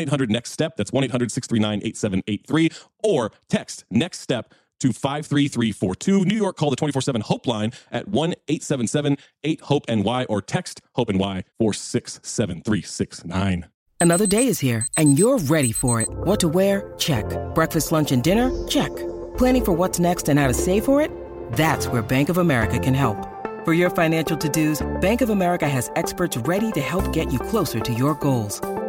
[0.00, 0.76] 800 Next Step.
[0.76, 2.70] That's 1 800 639 8783.
[3.02, 6.24] Or text Next Step to 53342.
[6.24, 10.42] New York, call the 24 7 Hope line at 1 877 8 Hope NY or
[10.42, 13.66] text Hope NY 467369.
[13.98, 16.08] Another day is here, and you're ready for it.
[16.10, 16.92] What to wear?
[16.98, 17.24] Check.
[17.54, 18.50] Breakfast, lunch, and dinner?
[18.68, 18.94] Check.
[19.38, 21.10] Planning for what's next and how to save for it?
[21.52, 23.16] That's where Bank of America can help.
[23.64, 27.38] For your financial to dos, Bank of America has experts ready to help get you
[27.38, 28.60] closer to your goals.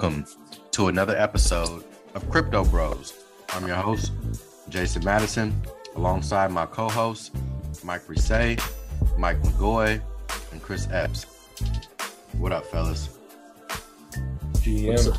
[0.00, 0.26] Welcome
[0.70, 1.82] to another episode
[2.14, 3.14] of Crypto Bros.
[3.48, 4.12] I'm your host,
[4.68, 5.60] Jason Madison,
[5.96, 7.32] alongside my co hosts,
[7.82, 8.62] Mike Risay,
[9.18, 10.00] Mike McGoy,
[10.52, 11.24] and Chris Epps.
[12.34, 13.18] What up, fellas?
[14.58, 15.16] GM.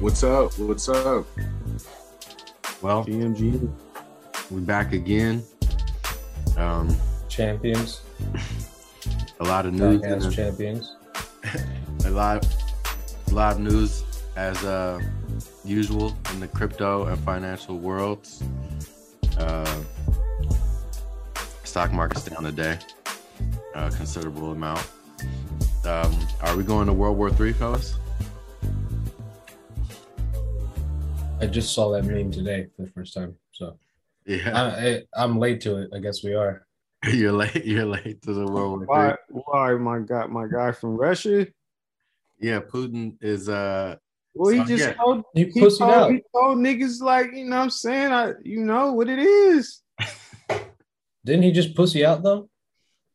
[0.00, 0.56] What's up?
[0.60, 1.26] What's up?
[2.82, 3.68] Well, GMG.
[4.52, 5.42] We're back again.
[6.56, 6.96] Um,
[7.28, 8.02] Champions.
[9.40, 10.00] a lot of news.
[10.02, 10.94] Podcast champions.
[12.04, 12.46] a lot,
[13.32, 14.04] a lot of news
[14.36, 15.00] as uh,
[15.64, 18.42] usual in the crypto and financial worlds.
[19.38, 19.82] Uh,
[21.64, 22.78] stock market's down today,
[23.74, 24.86] a considerable amount.
[25.86, 27.96] Um, are we going to World War Three, fellas?
[31.40, 33.34] I just saw that meme today for the first time.
[33.52, 33.78] So
[34.26, 35.90] Yeah, I, I, I'm late to it.
[35.94, 36.66] I guess we are.
[37.10, 37.64] you're late.
[37.64, 39.16] You're late to the World War Why?
[39.30, 39.72] Why?
[39.76, 41.46] My guy, my guy from Russia.
[42.42, 43.48] Yeah, Putin is.
[43.48, 43.96] Uh,
[44.34, 44.92] Well, he So, just yeah.
[44.94, 46.10] told, You he pussied told, out.
[46.12, 48.12] he told niggas like you know what I'm saying.
[48.12, 49.80] I you know what it is.
[51.24, 52.48] Didn't he just pussy out though?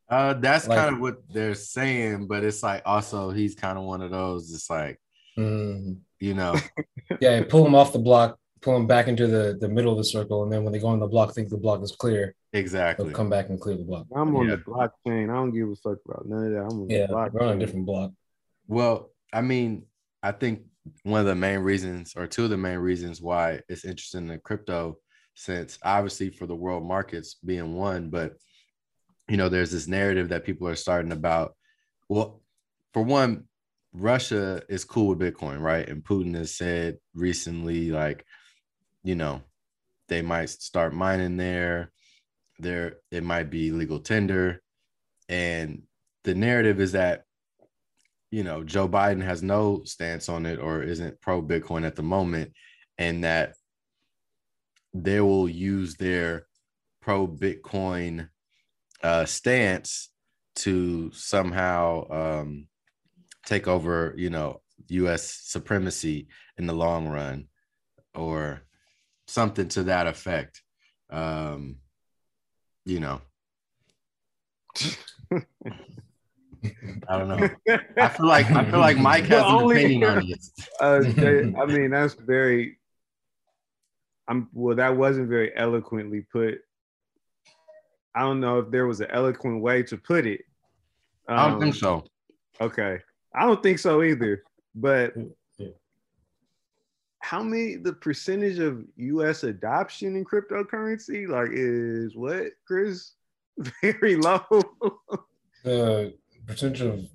[0.10, 3.84] uh, that's Like- kind of what they're saying, but it's like also he's kind of
[3.84, 4.54] one of those.
[4.54, 5.00] It's like
[5.38, 5.98] Mm.
[6.20, 6.56] you know,
[7.22, 10.04] Yeah, pull him off the block, pull him back into the, the middle of the
[10.04, 12.34] circle, and then when they go on the block, think the block is clear.
[12.54, 13.06] exactly.
[13.06, 14.08] They'll come back and clear the block.
[14.16, 14.56] I'm on Yeah.
[14.56, 15.30] the blockchain.
[15.30, 16.64] I don't give a fuck about none of that.
[16.72, 17.34] I'm on Yeah, the blockchain.
[17.34, 18.12] we're on a different block.
[18.68, 19.86] Well, I mean,
[20.24, 20.62] I think
[21.04, 24.40] one of the main reasons, or two of the main reasons, why it's interesting in
[24.40, 24.98] crypto,
[25.36, 28.34] since obviously for the world markets being one, but
[29.28, 31.54] you know, there's this narrative that people are starting about.
[32.08, 32.42] Well,
[32.94, 33.44] for one,
[33.94, 35.88] Russia is cool with Bitcoin, right?
[35.88, 38.26] And Putin has said recently, like,
[39.04, 39.42] you know,
[40.08, 41.92] they might start mining there.
[42.60, 44.64] There, it might be legal tender,
[45.30, 45.84] and
[46.24, 47.27] the narrative is that
[48.32, 52.04] you know, Joe Biden has no stance on it or isn't pro Bitcoin at the
[52.04, 52.54] moment,
[52.98, 53.54] and that
[54.94, 56.48] they will use their
[57.02, 58.30] pro Bitcoin
[59.04, 60.10] uh, stance
[60.56, 62.68] to somehow um,
[63.46, 65.42] take over, you know, U.S.
[65.44, 66.28] supremacy
[66.58, 67.48] in the long run,
[68.14, 68.64] or
[69.28, 70.62] something to that effect.
[71.10, 71.78] Um,
[72.86, 73.22] you know,
[77.10, 77.50] I don't know.
[77.98, 80.52] I feel like I feel like Mike has The an only- opinion on this.
[80.80, 82.80] Uh, they- I mean, that's very.
[84.28, 84.76] I'm well.
[84.76, 86.60] That wasn't very eloquently put.
[88.16, 90.42] I don't know if there was an eloquent way to put it.
[91.28, 92.04] I don't Um, think so.
[92.60, 93.00] Okay,
[93.36, 94.44] I don't think so either.
[94.76, 95.14] But
[95.58, 95.68] Yeah.
[97.20, 99.44] how many the percentage of U.S.
[99.44, 103.14] adoption in cryptocurrency like is what, Chris?
[103.82, 104.40] Very low.
[105.64, 106.14] the
[106.48, 107.06] percentage of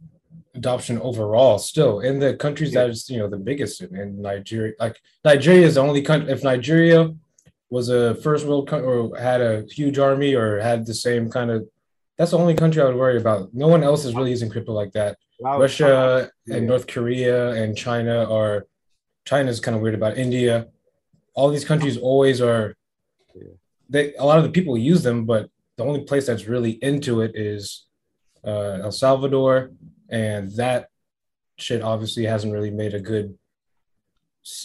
[0.54, 4.74] adoption overall still in the countries that is you know the biggest in, in Nigeria.
[4.78, 6.30] Like Nigeria is the only country.
[6.32, 7.14] If Nigeria
[7.70, 11.50] was a first world country or had a huge army or had the same kind
[11.50, 11.66] of,
[12.18, 13.54] that's the only country I would worry about.
[13.54, 15.16] No one else is really using crypto like that.
[15.40, 16.56] Was- Russia yeah.
[16.56, 18.66] and North Korea and China are.
[19.24, 20.66] China's kind of weird about India.
[21.34, 22.74] All these countries always are.
[23.88, 27.20] They a lot of the people use them, but the only place that's really into
[27.20, 27.86] it is
[28.46, 29.72] uh, El Salvador,
[30.08, 30.88] and that
[31.56, 33.36] shit obviously hasn't really made a good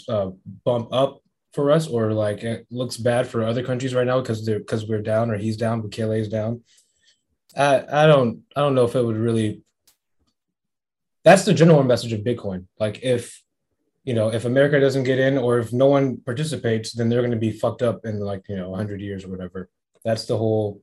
[0.09, 0.31] uh,
[0.65, 1.21] bump up
[1.53, 4.88] for us, or like it looks bad for other countries right now because they're because
[4.88, 6.62] we're down or he's down, Bukele is down.
[7.56, 9.62] I I don't I don't know if it would really.
[11.23, 12.65] That's the general message of Bitcoin.
[12.80, 13.44] Like if
[14.03, 17.31] you know if America doesn't get in or if no one participates, then they're going
[17.31, 19.69] to be fucked up in like you know 100 years or whatever.
[20.03, 20.81] That's the whole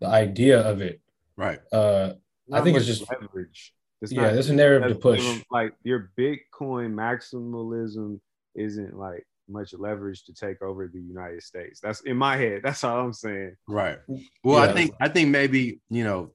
[0.00, 1.00] the idea of it.
[1.36, 1.58] Right.
[1.72, 2.14] Uh,
[2.52, 3.72] I think it's just- leverage.
[4.02, 5.42] It's yeah, not- there's a narrative to push.
[5.50, 8.20] Like your Bitcoin maximalism
[8.54, 11.80] isn't like much leverage to take over the United States.
[11.80, 12.60] That's in my head.
[12.62, 13.56] That's all I'm saying.
[13.68, 13.98] Right.
[14.44, 16.32] Well, I think I think maybe you know,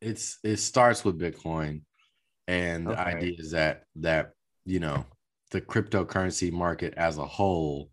[0.00, 1.82] it's it starts with Bitcoin,
[2.48, 4.32] and the idea is that that
[4.64, 5.04] you know
[5.50, 7.90] the cryptocurrency market as a whole,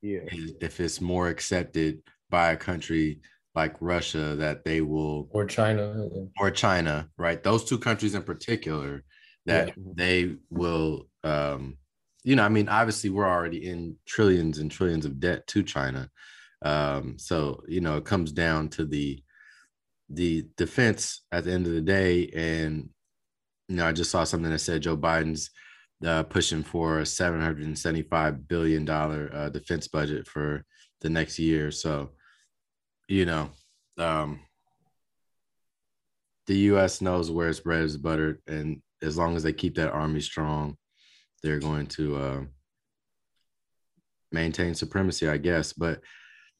[0.00, 0.20] Yeah.
[0.30, 3.20] is, if it's more accepted by a country
[3.60, 5.84] like Russia, that they will or China.
[6.40, 7.40] or China, right?
[7.42, 8.90] Those two countries in particular,
[9.46, 9.74] that Yeah.
[10.02, 10.18] they
[10.50, 11.62] will, um,
[12.28, 16.02] you know, I mean, obviously we're already in trillions and trillions of debt to China,
[16.62, 17.36] um, so
[17.74, 19.08] you know, it comes down to the
[20.20, 22.74] the defense at the end of the day, and
[23.68, 25.50] you know, I just saw something that said Joe Biden's
[26.04, 30.64] uh, pushing for a seven hundred and seventy five billion dollar uh, defense budget for
[31.02, 32.10] the next year, so
[33.10, 33.50] you know.
[33.98, 34.40] Um,
[36.46, 37.00] the U.S.
[37.00, 40.76] knows where its bread is buttered, and as long as they keep that army strong,
[41.42, 42.40] they're going to uh,
[44.32, 45.72] maintain supremacy, I guess.
[45.72, 46.00] But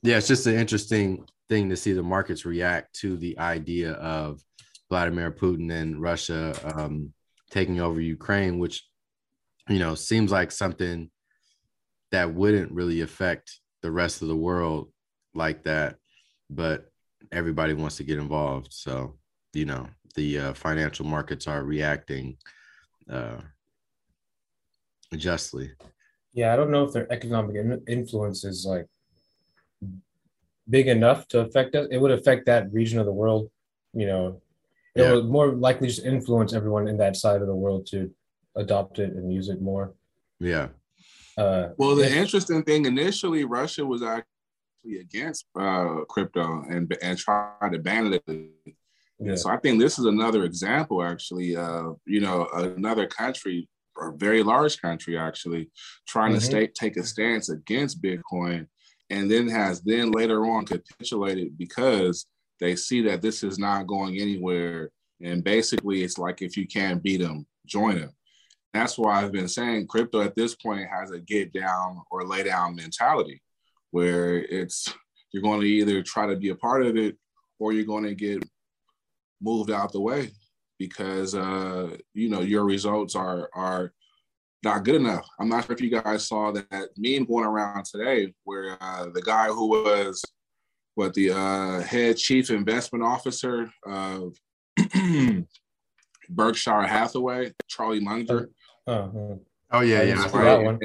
[0.03, 4.41] yeah, it's just an interesting thing to see the markets react to the idea of
[4.89, 7.13] Vladimir Putin and Russia um,
[7.51, 8.85] taking over Ukraine, which
[9.69, 11.11] you know seems like something
[12.11, 14.91] that wouldn't really affect the rest of the world
[15.33, 15.97] like that,
[16.51, 16.91] but
[17.33, 19.17] everybody wants to get involved, so
[19.55, 19.87] you know
[20.17, 22.37] the uh, financial markets are reacting
[23.11, 23.41] uh,
[25.17, 25.71] justly.
[26.33, 28.87] Yeah, I don't know if their economic in- influence is like
[30.69, 31.89] big enough to affect us.
[31.91, 33.51] It would affect that region of the world.
[33.95, 34.43] You know,
[34.95, 35.13] it Yeah.
[35.15, 38.15] would more likely just influence everyone in that side of the world to
[38.57, 39.95] adopt it and use it more.
[40.39, 40.69] Yeah,
[41.37, 44.30] Uh, Well, the interesting thing initially, Russia was actually
[44.85, 48.25] against uh, crypto and and tried to ban it.
[49.19, 49.35] yeah.
[49.35, 54.43] So I think this is another example, actually, of you know another country, or very
[54.43, 55.71] large country, actually
[56.07, 56.39] trying Mhm.
[56.39, 58.67] to stay, take a stance against Bitcoin,
[59.11, 62.27] and then has then later on capitulated because
[62.61, 67.03] they see that this is not going anywhere, and basically it's like if you can't
[67.03, 68.13] beat them, join them.
[68.73, 72.45] That's why I've been saying crypto at this point has a get down or lay
[72.45, 73.43] down mentality,
[73.91, 74.93] where it's
[75.33, 77.17] you're going to either try to be a part of it
[77.59, 78.43] or you're going to get
[79.41, 80.31] moved out the way
[80.79, 83.93] because uh, you know your results are are
[84.63, 85.27] not good enough.
[85.39, 89.23] I'm not sure if you guys saw that meme going around today where uh, the
[89.23, 90.23] guy who was
[90.97, 94.35] what the uh, head chief investment officer of
[96.29, 98.51] Berkshire Hathaway, Charlie Munger.
[98.87, 100.15] Oh, uh, oh yeah, yeah.
[100.17, 100.79] just- I- that one.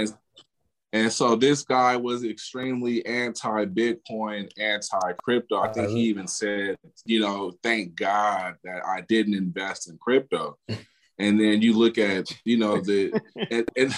[0.95, 5.59] And, so this guy was extremely anti-Bitcoin, anti-crypto.
[5.59, 10.57] I think he even said, you know, thank God that I didn't invest in crypto.
[11.19, 13.11] And then you look at, you know, the
[13.51, 13.93] and, and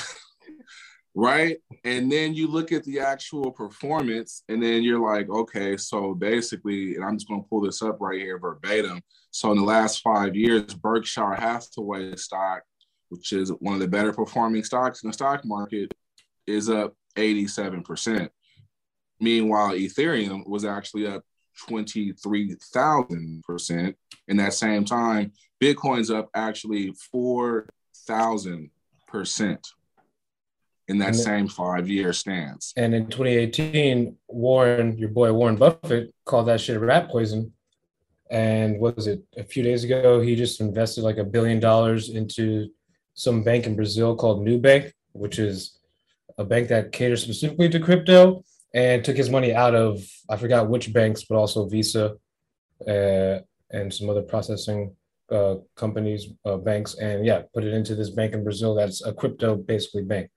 [1.16, 1.58] right?
[1.84, 6.96] And then you look at the actual performance, and then you're like, okay, so basically,
[6.96, 9.04] and I'm just going to pull this up right here verbatim.
[9.30, 12.64] So in the last five years, Berkshire Hathaway stock,
[13.10, 15.94] which is one of the better performing stocks in the stock market,
[16.48, 18.30] is up 87%.
[19.20, 21.24] Meanwhile, Ethereum was actually up
[21.70, 23.96] 23,000%.
[24.28, 29.60] In that same time, Bitcoin's up actually 4,000%
[30.88, 32.74] in that then- same five year stance.
[32.78, 37.54] And in 2018, Warren, your boy Warren Buffett, called that shit rat poison.
[38.30, 39.24] And what was it?
[39.38, 42.70] A few days ago, he just invested like a billion dollars into
[43.14, 45.77] some bank in Brazil called Nubank, which is
[46.38, 50.70] a bank that caters specifically to crypto, and took his money out of I forgot
[50.70, 52.16] which banks, but also Visa,
[52.88, 53.40] uh,
[53.72, 54.96] and some other processing
[55.32, 59.14] uh, companies, uh, banks, and yeah, put it into this bank in Brazil that's a
[59.14, 60.30] crypto basically bank.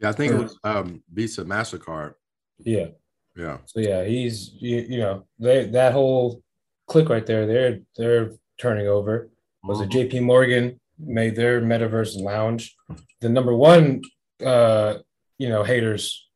[0.00, 2.14] Yeah, I think it was um, Visa Mastercard.
[2.58, 2.88] Yeah.
[3.36, 6.42] Yeah, So yeah, he's you, you know they that whole
[6.86, 7.46] click right there.
[7.46, 9.28] They're they're turning over.
[9.62, 10.20] Was it J.P.
[10.20, 12.74] Morgan made their metaverse lounge
[13.20, 14.00] the number one?
[14.44, 14.98] Uh,
[15.38, 16.26] you know haters.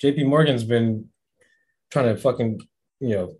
[0.00, 0.24] J.P.
[0.24, 1.08] Morgan's been
[1.90, 2.60] trying to fucking
[3.00, 3.34] you know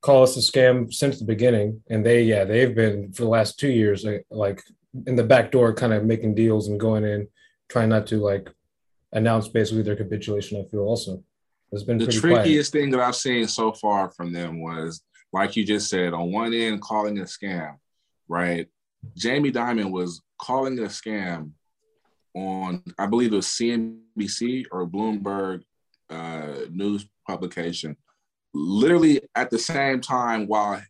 [0.00, 3.58] call us a scam since the beginning, and they yeah they've been for the last
[3.58, 4.62] two years like,
[5.06, 7.26] in the back door, kind of making deals and going in,
[7.68, 8.50] trying not to like
[9.12, 10.62] announce basically their capitulation.
[10.64, 11.22] I feel also.
[11.72, 12.34] It's been The pretty quiet.
[12.34, 16.30] trickiest thing that I've seen so far from them was, like you just said, on
[16.30, 17.74] one end, calling it a scam,
[18.28, 18.68] right?
[19.16, 21.50] Jamie Dimon was calling it a scam
[22.34, 25.62] on, I believe it was CNBC or Bloomberg
[26.10, 27.96] uh, news publication,
[28.52, 30.82] literally at the same time while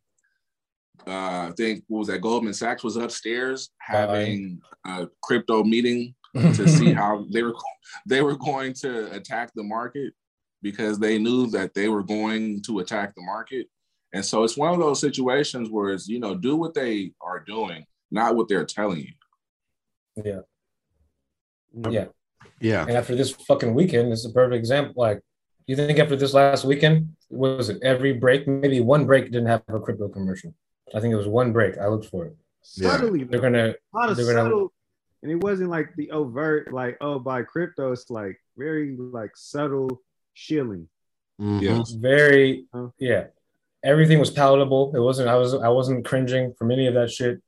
[1.06, 6.68] uh, I think what was that Goldman Sachs was upstairs having a crypto meeting to
[6.78, 7.54] see how they were
[8.06, 10.14] they were going to attack the market
[10.62, 13.66] because they knew that they were going to attack the market.
[14.14, 17.40] And so it's one of those situations where it's, you know, do what they are
[17.40, 20.24] doing, not what they're telling you.
[20.24, 20.40] yeah,
[21.90, 22.06] yeah.
[22.60, 22.82] yeah.
[22.82, 24.94] And after this fucking weekend, this is a perfect example.
[24.96, 25.20] Like,
[25.66, 27.82] you think after this last weekend, what was it?
[27.82, 30.54] Every break, maybe one break didn't have a crypto commercial.
[30.94, 31.78] I think it was one break.
[31.78, 32.36] I looked for it.
[32.76, 32.96] Yeah.
[32.96, 34.72] Subtly, They're gonna a lot of they're gonna- subtle,
[35.22, 37.92] and it wasn't like the overt, like oh, buy crypto.
[37.92, 40.00] It's like very like subtle
[40.34, 40.88] shilling.
[41.40, 41.60] Mhm.
[41.62, 41.90] Yes.
[41.92, 42.66] very
[42.98, 43.26] yeah.
[43.82, 44.92] Everything was palatable.
[44.94, 45.28] It wasn't.
[45.28, 45.52] I was.
[45.54, 47.42] I wasn't cringing from any of that shit.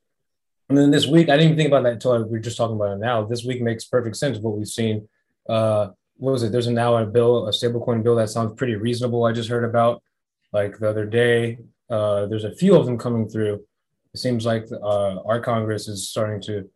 [0.69, 2.75] And then this week, I didn't even think about that until we are just talking
[2.75, 3.25] about it now.
[3.25, 5.07] This week makes perfect sense of what we've seen.
[5.47, 6.51] Uh, what was it?
[6.51, 9.23] There's a now a bill, a stablecoin bill that sounds pretty reasonable.
[9.23, 10.03] I just heard about
[10.51, 11.59] like the other day.
[11.89, 13.63] Uh, there's a few of them coming through.
[14.13, 16.69] It seems like uh, our Congress is starting to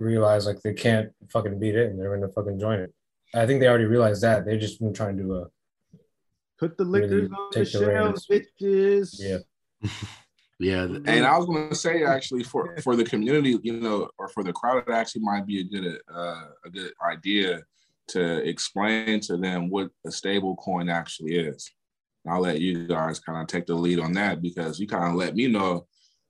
[0.00, 2.92] realize like they can't fucking beat it, and they're going to fucking join it.
[3.34, 4.44] I think they already realized that.
[4.44, 5.44] They've just been trying to uh,
[6.58, 9.14] Put the Really on the the shelves, bitches.
[9.18, 9.38] Yeah.
[10.58, 10.82] Yeah.
[10.82, 14.42] And I was going to say actually for for the community, you know, or for
[14.42, 17.62] the crowd, it actually might be a good uh, a good idea
[18.08, 21.70] to explain to them what a stable coin actually is.
[22.24, 25.04] And I'll let you guys kind of take the lead on that because you kind
[25.04, 25.86] of let me know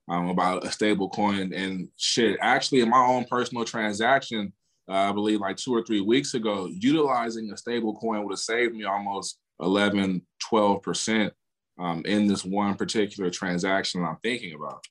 [0.09, 2.39] um, about a stable coin and shit.
[2.43, 4.53] Actually, in my own personal transaction,
[4.89, 8.39] uh, I believe like two or three weeks ago, utilizing a stable coin would have
[8.39, 11.31] saved me almost 11, 12%
[11.79, 14.85] um, in this one particular transaction I'm thinking about.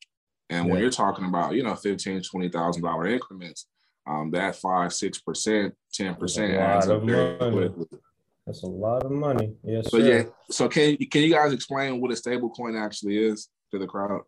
[0.49, 3.67] And when you're talking about, you know, fifteen, twenty thousand dollar increments,
[4.05, 7.69] um, that five, six percent, ten percent That's a adds lot up of very money.
[7.69, 7.99] quickly.
[8.45, 9.55] That's a lot of money.
[9.63, 10.07] Yes, So sir.
[10.07, 13.85] yeah, so can can you guys explain what a stable coin actually is to the
[13.85, 14.21] crowd?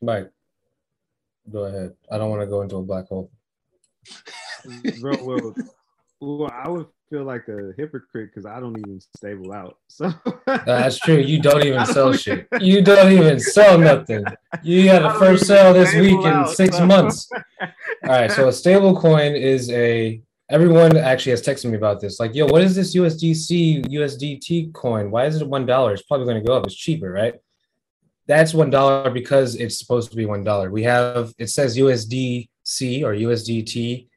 [0.00, 0.30] Mike,
[1.48, 1.92] go ahead.
[2.10, 3.30] I don't want to go into a black hole.
[5.00, 5.54] Bro, well,
[6.20, 9.76] well, I would feel like a hypocrite because I don't even stable out.
[9.88, 10.06] So
[10.46, 11.18] uh, That's true.
[11.18, 12.48] You don't even don't sell even- shit.
[12.60, 14.24] You don't even sell nothing.
[14.62, 17.28] You got a first sale this week in out, six so- months.
[17.62, 17.68] All
[18.08, 18.32] right.
[18.32, 22.18] So a stable coin is a everyone actually has texted me about this.
[22.18, 25.10] Like, yo, what is this USDC USDT coin?
[25.10, 25.92] Why is it one dollar?
[25.92, 26.64] It's probably going to go up.
[26.66, 27.34] It's cheaper, right?
[28.26, 30.70] That's one dollar because it's supposed to be one dollar.
[30.70, 34.08] We have it says USDC or USDT.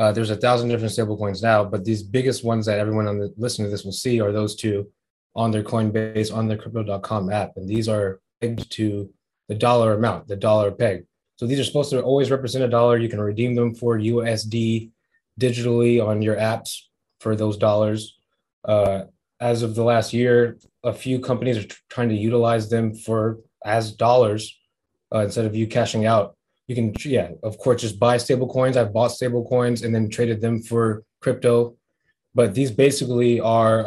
[0.00, 3.18] Uh, there's a thousand different stable coins now, but these biggest ones that everyone on
[3.18, 4.88] the listening to this will see are those two
[5.36, 9.10] on their Coinbase on their Crypto.com app, and these are pegged to
[9.48, 11.04] the dollar amount, the dollar peg.
[11.36, 12.96] So these are supposed to always represent a dollar.
[12.96, 14.90] You can redeem them for USD
[15.38, 16.78] digitally on your apps
[17.20, 18.18] for those dollars.
[18.64, 19.02] Uh,
[19.38, 23.40] as of the last year, a few companies are tr- trying to utilize them for
[23.66, 24.58] as dollars
[25.14, 26.36] uh, instead of you cashing out.
[26.70, 28.76] You can, yeah, of course, just buy stable coins.
[28.76, 31.74] I've bought stable coins and then traded them for crypto,
[32.32, 33.80] but these basically are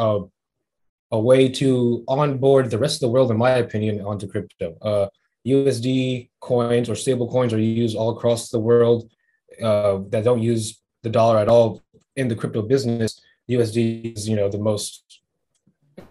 [1.09, 4.75] a way to onboard the rest of the world, in my opinion, onto crypto.
[4.81, 5.07] Uh,
[5.47, 9.09] USD coins or stable coins are used all across the world
[9.61, 11.81] uh, that don't use the dollar at all
[12.17, 13.21] in the crypto business.
[13.49, 15.21] USD is, you know, the most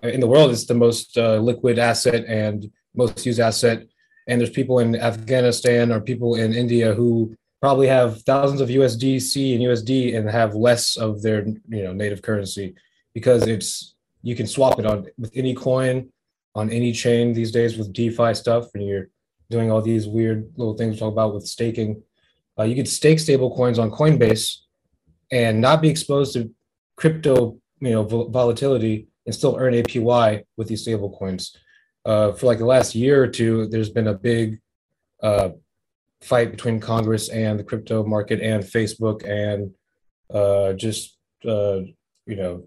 [0.02, 0.50] in the world.
[0.50, 3.88] It's the most uh, liquid asset and most used asset.
[4.29, 9.55] And there's people in Afghanistan or people in India who probably have thousands of USDC
[9.55, 12.75] and USD and have less of their, you know, native currency
[13.14, 16.09] because it's you can swap it on with any coin
[16.55, 19.09] on any chain these days with DeFi stuff, and you're
[19.50, 22.02] doing all these weird little things we talk about with staking.
[22.59, 24.59] Uh, you could stake stable coins on Coinbase
[25.31, 26.50] and not be exposed to
[26.97, 31.57] crypto, you know, volatility and still earn APY with these stable coins.
[32.04, 34.61] Uh, for like the last year or two, there's been a big
[35.23, 35.50] uh,
[36.21, 39.73] fight between Congress and the crypto market and Facebook and
[40.32, 41.80] uh, just uh,
[42.26, 42.64] you know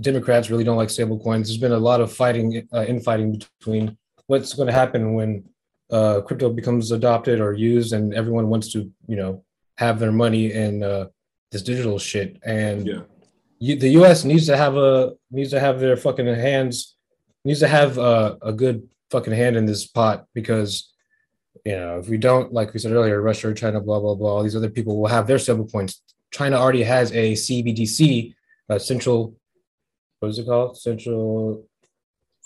[0.00, 1.48] Democrats really don't like stable coins.
[1.48, 5.44] There's been a lot of fighting, uh, infighting between what's going to happen when
[5.90, 9.44] uh, crypto becomes adopted or used, and everyone wants to, you know,
[9.76, 11.06] have their money in uh,
[11.50, 12.38] this digital shit.
[12.44, 13.00] And yeah.
[13.58, 14.24] you, the U.S.
[14.24, 16.93] needs to have a needs to have their fucking hands
[17.44, 20.92] needs to have a, a good fucking hand in this pot because
[21.64, 24.42] you know if we don't, like we said earlier, Russia, China, blah blah blah, all
[24.42, 26.02] these other people will have their stable points.
[26.32, 28.34] China already has a CBDC,
[28.68, 29.36] a central
[30.24, 30.78] what is it called?
[30.78, 31.66] Central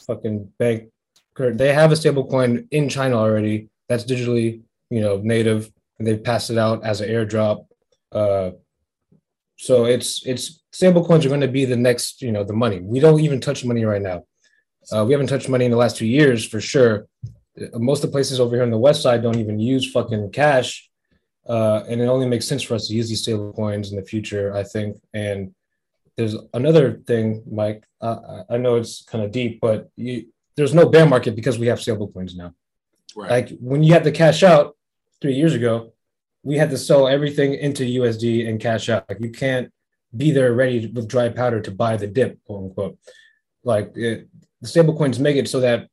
[0.04, 0.90] fucking bank.
[1.38, 6.22] They have a stable coin in China already that's digitally, you know, native, and they've
[6.22, 7.66] passed it out as an airdrop.
[8.10, 8.50] Uh,
[9.56, 12.80] so it's it's stable coins are going to be the next, you know, the money.
[12.80, 14.24] We don't even touch money right now.
[14.92, 17.06] Uh, we haven't touched money in the last two years for sure.
[17.74, 20.88] Most of the places over here on the west side don't even use fucking cash,
[21.48, 24.04] uh, and it only makes sense for us to use these stable coins in the
[24.04, 24.96] future, I think.
[25.12, 25.54] And
[26.16, 27.84] there's another thing, Mike.
[28.00, 30.26] Uh, I know it's kind of deep, but you,
[30.56, 32.54] there's no bear market because we have stable coins now.
[33.16, 33.30] Right.
[33.30, 34.76] Like when you had to cash out
[35.20, 35.92] three years ago,
[36.42, 39.04] we had to sell everything into USD and cash out.
[39.08, 39.72] Like you can't
[40.16, 42.98] be there ready with dry powder to buy the dip, quote unquote.
[43.64, 44.28] Like it,
[44.60, 45.88] the stable coins make it so that,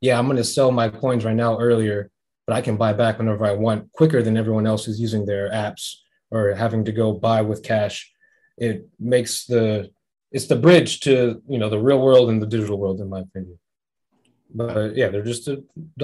[0.00, 2.10] yeah, I'm going to sell my coins right now earlier,
[2.46, 5.50] but I can buy back whenever I want quicker than everyone else who's using their
[5.50, 5.94] apps
[6.30, 8.10] or having to go buy with cash.
[8.56, 9.90] It makes the
[10.32, 13.20] it's the bridge to you know the real world and the digital world in my
[13.20, 13.58] opinion.
[14.54, 15.62] But yeah they're just a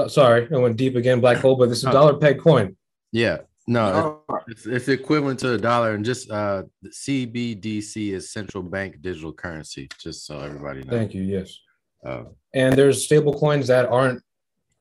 [0.09, 2.77] sorry i went deep again black hole but this is a dollar peg coin.
[3.13, 8.63] Yeah no it's, it's equivalent to a dollar and just uh the cbdc is central
[8.63, 10.91] bank digital currency just so everybody knows.
[10.91, 11.57] Thank you yes
[12.05, 14.23] uh, and there's stable coins that aren't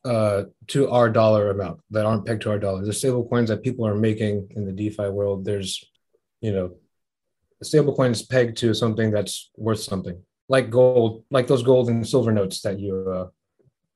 [0.03, 3.61] uh to our dollar amount that aren't pegged to our dollar there's stable coins that
[3.61, 5.85] people are making in the defi world there's
[6.41, 6.71] you know
[7.63, 12.31] stable is pegged to something that's worth something, like gold, like those gold and silver
[12.31, 13.27] notes that you uh,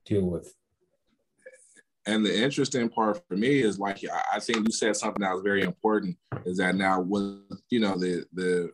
[0.06, 0.54] deal with.
[2.08, 4.00] And the interesting part for me is like
[4.32, 7.98] I think you said something that was very important is that now with you know
[7.98, 8.70] the the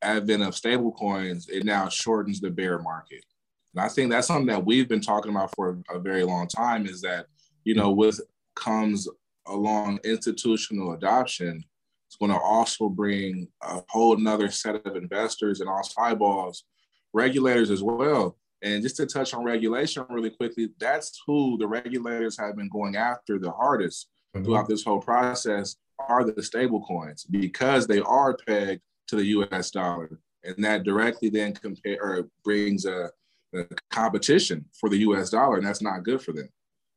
[0.00, 3.24] advent of stable coins, it now shortens the bear market.
[3.74, 6.86] And I think that's something that we've been talking about for a very long time
[6.86, 7.26] is that,
[7.64, 8.20] you know, with
[8.54, 9.08] comes
[9.46, 11.64] along institutional adoption,
[12.06, 16.64] it's going to also bring a whole another set of investors and also eyeballs,
[17.12, 18.36] regulators as well.
[18.62, 22.96] And just to touch on regulation really quickly, that's who the regulators have been going
[22.96, 24.44] after the hardest mm-hmm.
[24.44, 25.76] throughout this whole process
[26.08, 30.20] are the stable coins because they are pegged to the US dollar.
[30.44, 33.10] And that directly then compare or brings a,
[33.54, 36.48] a competition for the US dollar, and that's not good for them.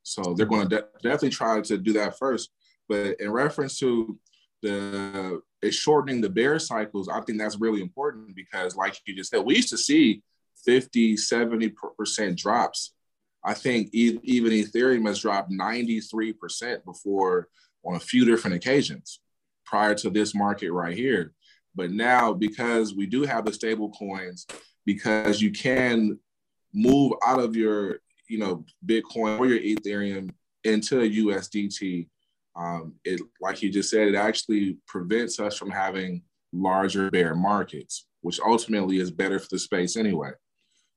[0.04, 2.52] So they're going to de- definitely try to do that first.
[2.88, 4.20] But in reference to
[4.62, 5.42] the
[5.72, 7.08] shortening the bear cycles.
[7.08, 10.22] I think that's really important because, like you just said, we used to see
[10.66, 12.94] 50, 70% drops.
[13.44, 17.48] I think even Ethereum has dropped 93% before
[17.86, 19.20] on a few different occasions
[19.66, 21.34] prior to this market right here.
[21.76, 24.48] But now, because we do have the stable coins,
[24.86, 26.20] because you can
[26.76, 30.30] move out of your, you know, Bitcoin or your Ethereum
[30.64, 32.08] into a USDT
[32.56, 36.22] um, it like you just said, it actually prevents us from having
[36.54, 40.32] larger bear markets, which ultimately is better for the space anyway.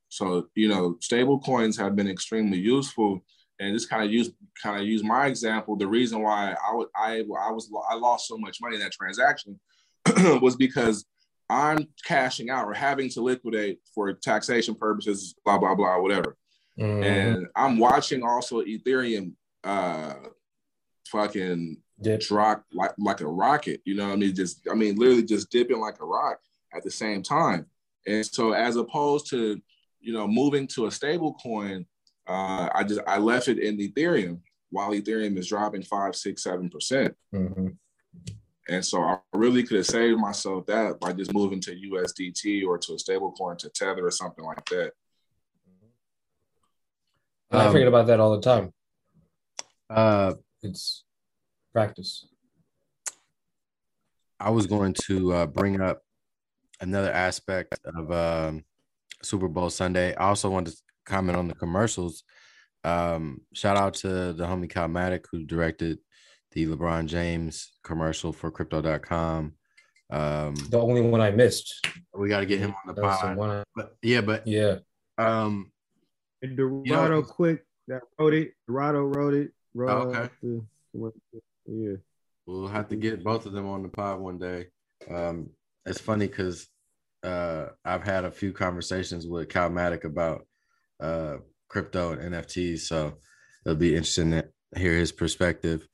[0.08, 3.24] So you know, stable coins have been extremely useful,
[3.58, 4.30] and just kind of use
[4.62, 5.76] kind of use my example.
[5.76, 8.92] The reason why I would I I was I lost so much money in that
[8.92, 9.58] transaction
[10.40, 11.06] was because
[11.50, 16.36] I'm cashing out or having to liquidate for taxation purposes, blah blah blah, whatever.
[16.78, 17.04] Mm.
[17.04, 19.32] And I'm watching also Ethereum
[19.64, 20.14] uh,
[21.08, 22.20] fucking yep.
[22.20, 23.80] drop like like a rocket.
[23.84, 24.34] You know what I mean?
[24.34, 26.38] Just I mean literally just dipping like a rock.
[26.74, 27.66] at the same time.
[28.06, 29.60] And so as opposed to,
[30.00, 31.86] you know, moving to a stable coin,
[32.26, 36.68] uh, I just I left it in Ethereum while Ethereum is dropping five, six, seven
[36.68, 37.14] percent.
[37.34, 37.76] Mhm.
[38.68, 42.76] And so I really could have saved myself that by just moving to USDT or
[42.78, 44.92] to a stable coin to Tether or something like that.
[47.50, 48.72] And I Um, forget about that all the time.
[49.88, 51.04] Uh, It's
[51.72, 52.26] practice.
[54.38, 56.02] I was going to uh, bring up
[56.80, 58.64] another aspect of um,
[59.22, 60.14] Super Bowl Sunday.
[60.14, 62.22] I also wanted to comment on the commercials.
[62.84, 65.98] Um, shout out to the homie Calmatic who directed
[66.52, 69.54] the LeBron James commercial for Crypto.com.
[70.10, 71.86] Um, The only one I missed.
[72.14, 73.36] we got to get him on the That was the pod.
[73.36, 74.78] one I- But yeah, but yeah.
[75.18, 75.70] um,
[76.42, 78.52] And Dorado quick that wrote it.
[78.66, 79.52] Dorado wrote it.
[79.74, 80.30] Wrote Oh, okay.
[80.42, 81.12] the-
[81.66, 81.96] yeah.
[82.46, 84.68] We'll have to get both of them on the pod one day.
[85.10, 85.50] Um,
[85.84, 86.66] it's funny because
[87.22, 90.46] uh, I've had a few conversations with Calmatic about
[91.00, 93.18] uh, crypto and NFTs, so
[93.66, 95.86] it'll be interesting to hear his perspective.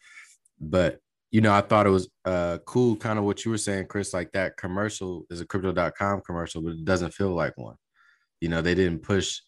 [0.60, 3.86] But you know, I thought it was uh, cool, kind of what you were saying,
[3.86, 4.14] Chris.
[4.14, 7.74] Like that commercial is a crypto.com commercial, but it doesn't feel like one.
[8.40, 9.40] You know, they didn't push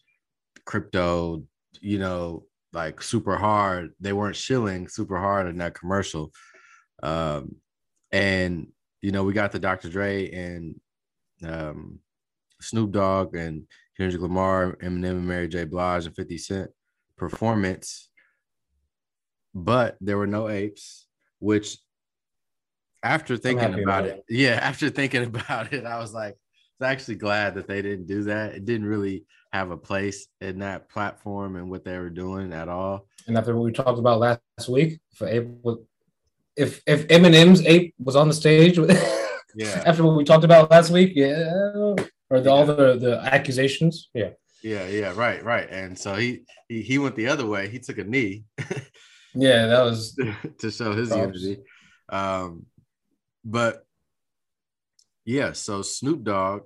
[0.65, 1.43] crypto,
[1.79, 2.43] you know,
[2.73, 3.93] like super hard.
[3.99, 6.31] They weren't shilling super hard in that commercial.
[7.01, 7.55] Um,
[8.11, 8.67] and
[9.01, 9.89] you know, we got the Dr.
[9.89, 10.79] Dre and
[11.45, 11.99] um,
[12.59, 13.63] Snoop Dogg and
[13.95, 15.65] Kendrick Lamar, Eminem, and Mary J.
[15.65, 16.71] Blige and 50 Cent
[17.17, 18.09] performance,
[19.63, 21.07] but there were no apes,
[21.39, 21.77] which
[23.03, 26.35] after thinking about about it, yeah, after thinking about it, I was like,
[26.79, 28.53] I was actually glad that they didn't do that.
[28.53, 32.69] It didn't really have a place in that platform and what they were doing at
[32.69, 33.07] all.
[33.27, 35.79] And after what we talked about last week, if Ape was,
[36.55, 38.77] if if Eminem's ape was on the stage,
[39.55, 39.83] Yeah.
[39.87, 41.51] after what we talked about last week, yeah,
[42.29, 45.67] or the, all the the accusations, yeah, Yeah, yeah, right, right.
[45.69, 47.67] And so he he, he went the other way.
[47.69, 48.43] He took a knee
[49.39, 50.15] yeah, that was
[50.59, 51.41] to show his Props.
[51.41, 51.61] unity.
[52.09, 52.65] Um,
[53.45, 53.83] but
[55.25, 56.61] yeah, so Snoop Dogg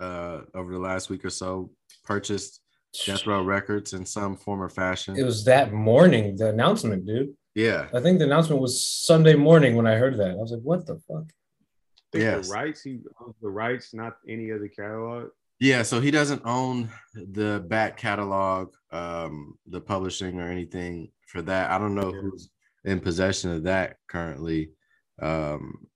[0.00, 1.70] uh, over the last week or so
[2.04, 2.60] purchased
[3.06, 5.16] Death Row Records in some form or fashion.
[5.18, 7.30] it was that morning the announcement, dude.
[7.54, 10.30] yeah, I think the announcement was Sunday morning when I heard that.
[10.32, 11.24] I was like, what the fuck?
[11.24, 12.48] I think Yes.
[12.48, 15.28] the rights, he owns the rights, not any other catalog.
[15.60, 15.82] yeah.
[15.82, 21.70] So he doesn't own the back catalog, um, the publishing or anything for that.
[21.70, 22.20] I don't know Yeah.
[22.20, 22.50] who's
[22.84, 24.72] in possession of that currently.
[25.20, 25.88] Um,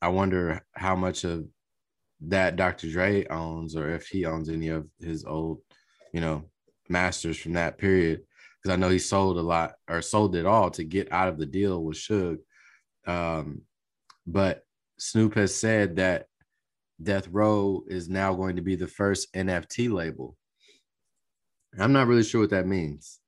[0.00, 1.46] I wonder how much of
[2.22, 2.90] that Dr.
[2.90, 5.60] Dre owns, or if he owns any of his old,
[6.12, 6.50] you know,
[6.88, 8.24] masters from that period.
[8.62, 11.38] Because I know he sold a lot or sold it all to get out of
[11.38, 12.38] the deal with Suge.
[13.06, 13.62] Um,
[14.26, 14.64] but
[14.98, 16.28] Snoop has said that
[17.02, 20.36] Death Row is now going to be the first NFT label.
[21.78, 23.20] I'm not really sure what that means.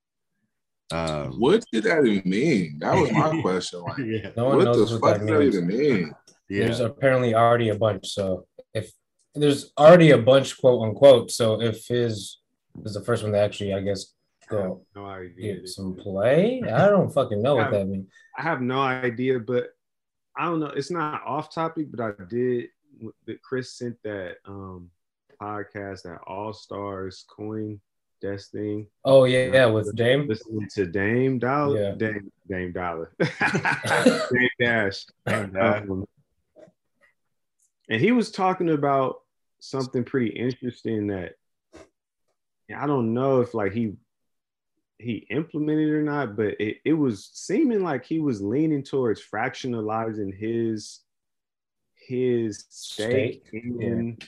[0.93, 2.79] Um, What did that even mean?
[2.81, 3.81] That was my question.
[3.81, 5.55] Like, yeah, No one what knows the what fuck that does that means.
[5.57, 6.15] even mean?
[6.49, 8.07] There's apparently already a bunch.
[8.09, 8.93] So if
[9.35, 11.31] there's already a bunch, quote unquote.
[11.31, 12.39] So if his
[12.85, 14.15] is the first one to actually, I guess,
[14.49, 15.57] go No idea.
[15.57, 18.07] get some play, I don't fucking know what that means.
[18.39, 19.71] I have no idea, but
[20.37, 20.67] I don't know.
[20.67, 22.67] It's not off topic, but I did.
[23.27, 24.91] That Chris sent that um
[25.43, 27.81] podcast, that All Stars Coin
[28.21, 28.87] Desk thing.
[29.05, 30.27] Oh yeah, yeah, with Dame.
[30.27, 31.91] Listening to Dame Dollar, Yeah.
[31.93, 33.13] Dame Dame Dollar,
[34.33, 35.07] Dame Dash.
[35.27, 36.07] Um,
[37.89, 39.21] and he was talking about
[39.61, 41.35] something pretty interesting that
[42.75, 43.95] I don't know if like he
[44.99, 50.37] he implemented or not, but it, it was seeming like he was leaning towards fractionalizing
[50.37, 51.01] his
[51.95, 54.19] his stake Stake, in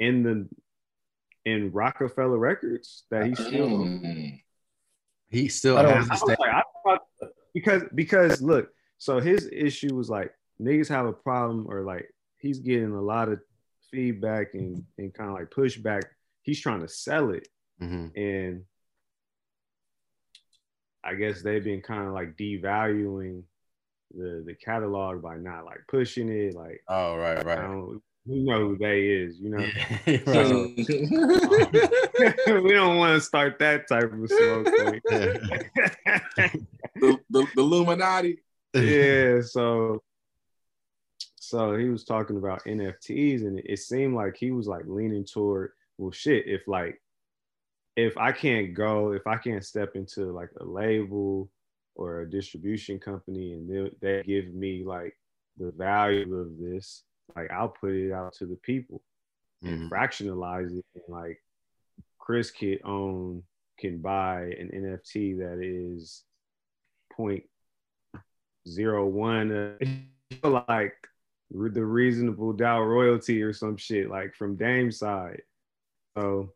[0.00, 0.48] in the
[1.44, 3.68] in Roc-A-Fella Records that he still.
[3.68, 4.40] Mm.
[5.28, 6.62] he still I has I the like, I
[7.54, 12.58] because because look, so his issue was like niggas have a problem, or like he's
[12.60, 13.40] getting a lot of
[13.90, 16.02] feedback and and kind of like pushback.
[16.42, 17.48] He's trying to sell it,
[17.80, 18.16] Mhm.
[18.16, 18.64] and
[21.04, 23.42] I guess they've been kind of like devaluing
[24.14, 26.54] the the catalog by not like pushing it.
[26.54, 28.00] Like Oh, right, I right.
[28.26, 29.66] Don't, you know who they is, you know.
[30.06, 30.54] Yeah, right.
[32.62, 34.66] we don't want to start that type of smoke.
[34.84, 35.02] like.
[36.96, 38.38] the, the, the Illuminati.
[38.74, 40.00] yeah so
[41.36, 45.72] so he was talking about nfts and it seemed like he was like leaning toward
[45.98, 46.98] well shit if like
[47.96, 51.50] if i can't go if i can't step into like a label
[51.96, 55.14] or a distribution company and they, they give me like
[55.58, 57.02] the value of this
[57.36, 59.02] like i'll put it out to the people
[59.62, 60.84] and fractionalize it.
[60.94, 61.42] And like
[62.18, 63.42] Chris could own
[63.78, 66.24] can buy an NFT that is
[67.12, 67.44] point
[68.68, 69.78] zero one,
[70.42, 70.94] uh, like
[71.50, 75.42] the reasonable doubt royalty or some shit like from Dame's side.
[76.16, 76.52] So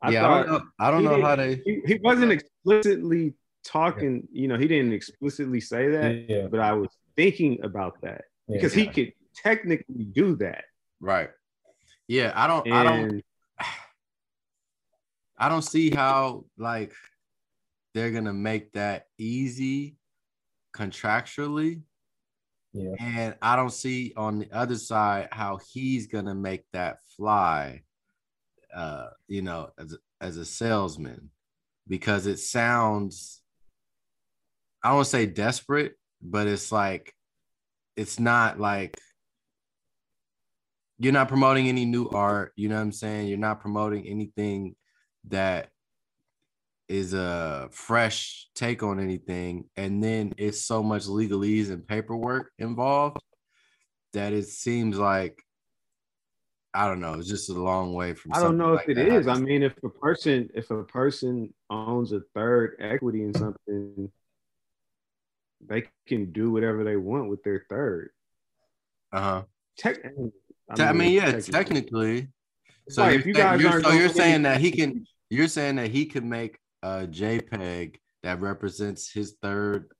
[0.00, 1.60] I yeah, I don't know, I don't know how they.
[1.64, 4.28] He, he, wasn't explicitly talking.
[4.30, 6.26] You know, he didn't explicitly say that.
[6.28, 6.46] Yeah.
[6.48, 8.84] But I was thinking about that because yeah.
[8.84, 10.64] he could technically do that.
[11.00, 11.30] Right.
[12.06, 12.66] Yeah, I don't.
[12.66, 13.24] And, I don't.
[15.38, 16.92] I don't see how like
[17.94, 19.96] they're gonna make that easy
[20.74, 21.82] contractually.
[22.72, 22.94] Yeah.
[22.98, 27.82] And I don't see on the other side how he's gonna make that fly
[28.74, 31.30] uh, you know, as as a salesman,
[31.86, 33.42] because it sounds
[34.82, 37.14] I don't say desperate, but it's like
[37.96, 38.98] it's not like
[40.98, 43.28] you're not promoting any new art, you know what I'm saying?
[43.28, 44.74] You're not promoting anything
[45.28, 45.70] that
[46.88, 53.20] is a fresh take on anything and then it's so much legalese and paperwork involved
[54.14, 55.42] that it seems like
[56.74, 57.14] I don't know.
[57.14, 58.34] It's just a long way from.
[58.34, 59.26] I don't know if it is.
[59.26, 64.12] I mean, if a person if a person owns a third equity in something,
[65.66, 68.10] they can do whatever they want with their third.
[69.12, 69.42] Uh huh.
[70.74, 70.88] Tech.
[70.88, 71.52] I mean, I mean yeah, technically.
[71.52, 72.28] technically.
[72.88, 75.06] So if you guys you're, so you're saying that he can.
[75.30, 79.90] You're saying that he can make a JPEG that represents his third.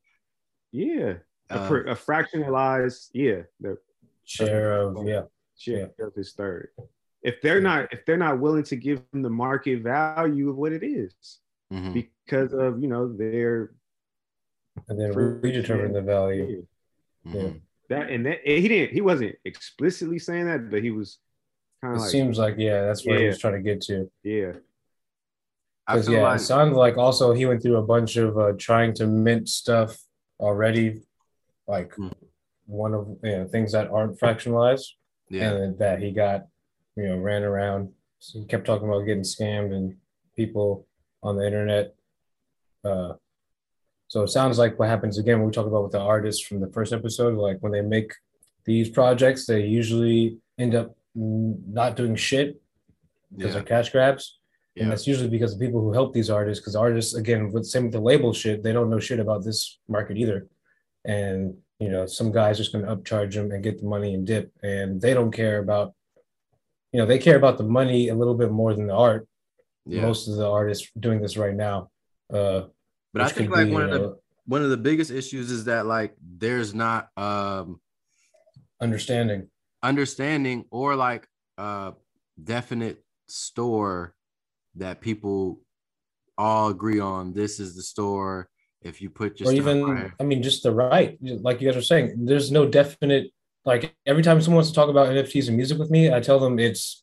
[0.73, 1.15] Yeah,
[1.51, 3.09] uh, a, a fractionalized.
[3.13, 3.77] Yeah, the
[4.25, 5.23] share of yeah
[5.59, 6.07] share yeah.
[6.07, 6.69] of his third.
[7.23, 10.73] If they're not if they're not willing to give him the market value of what
[10.73, 11.13] it is,
[11.73, 11.93] mm-hmm.
[11.93, 13.73] because of you know their
[14.89, 16.67] and then redetermine the value.
[17.27, 17.37] Mm-hmm.
[17.37, 17.51] Yeah.
[17.89, 21.19] That and that and he didn't he wasn't explicitly saying that, but he was
[21.81, 23.21] kind of like seems like yeah, that's what yeah.
[23.21, 24.11] he was trying to get to.
[24.23, 24.53] Yeah.
[25.87, 28.93] Because yeah, like, it sounds like also he went through a bunch of uh, trying
[28.95, 29.97] to mint stuff
[30.39, 31.01] already,
[31.67, 32.09] like mm-hmm.
[32.67, 34.85] one of you know, things that aren't fractionalized
[35.31, 35.51] yeah.
[35.51, 36.47] and that he got,
[36.95, 37.91] you know, ran around.
[38.19, 39.97] So he kept talking about getting scammed and
[40.37, 40.87] people
[41.23, 41.95] on the internet.
[42.85, 43.15] Uh,
[44.09, 46.61] so it sounds like what happens again when we talk about with the artists from
[46.61, 48.13] the first episode, like when they make
[48.65, 52.61] these projects, they usually end up not doing shit
[53.37, 53.55] because yeah.
[53.55, 54.39] they're cash grabs.
[54.75, 54.85] Yeah.
[54.85, 57.85] And that's usually because the people who help these artists, because artists, again, with same
[57.85, 60.49] with the label shit, they don't know shit about this market either.
[61.05, 64.27] And you know, some guys just going to upcharge them and get the money and
[64.27, 65.95] dip, and they don't care about,
[66.93, 69.29] you know, they care about the money a little bit more than the art.
[69.87, 70.03] Yeah.
[70.03, 71.91] Most of the artists doing this right now.
[72.33, 72.63] Uh,
[73.19, 75.87] but I think like be, one of the one of the biggest issues is that
[75.87, 77.81] like there's not um
[78.81, 79.49] understanding,
[79.83, 81.27] understanding, or like
[81.59, 81.93] a
[82.43, 84.15] definite store
[84.77, 85.61] that people
[86.37, 87.33] all agree on.
[87.33, 88.49] This is the store
[88.83, 91.83] if you put just or even i mean just the right like you guys are
[91.83, 93.33] saying there's no definite
[93.65, 96.39] like every time someone wants to talk about nfts and music with me i tell
[96.39, 97.03] them it's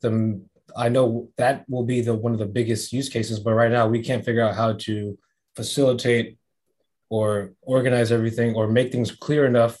[0.00, 0.40] the
[0.76, 3.86] i know that will be the one of the biggest use cases but right now
[3.86, 5.18] we can't figure out how to
[5.56, 6.38] facilitate
[7.08, 9.78] or organize everything or make things clear enough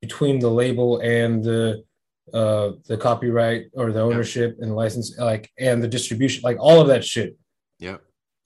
[0.00, 1.84] between the label and the
[2.34, 6.88] uh the copyright or the ownership and license like and the distribution like all of
[6.88, 7.36] that shit.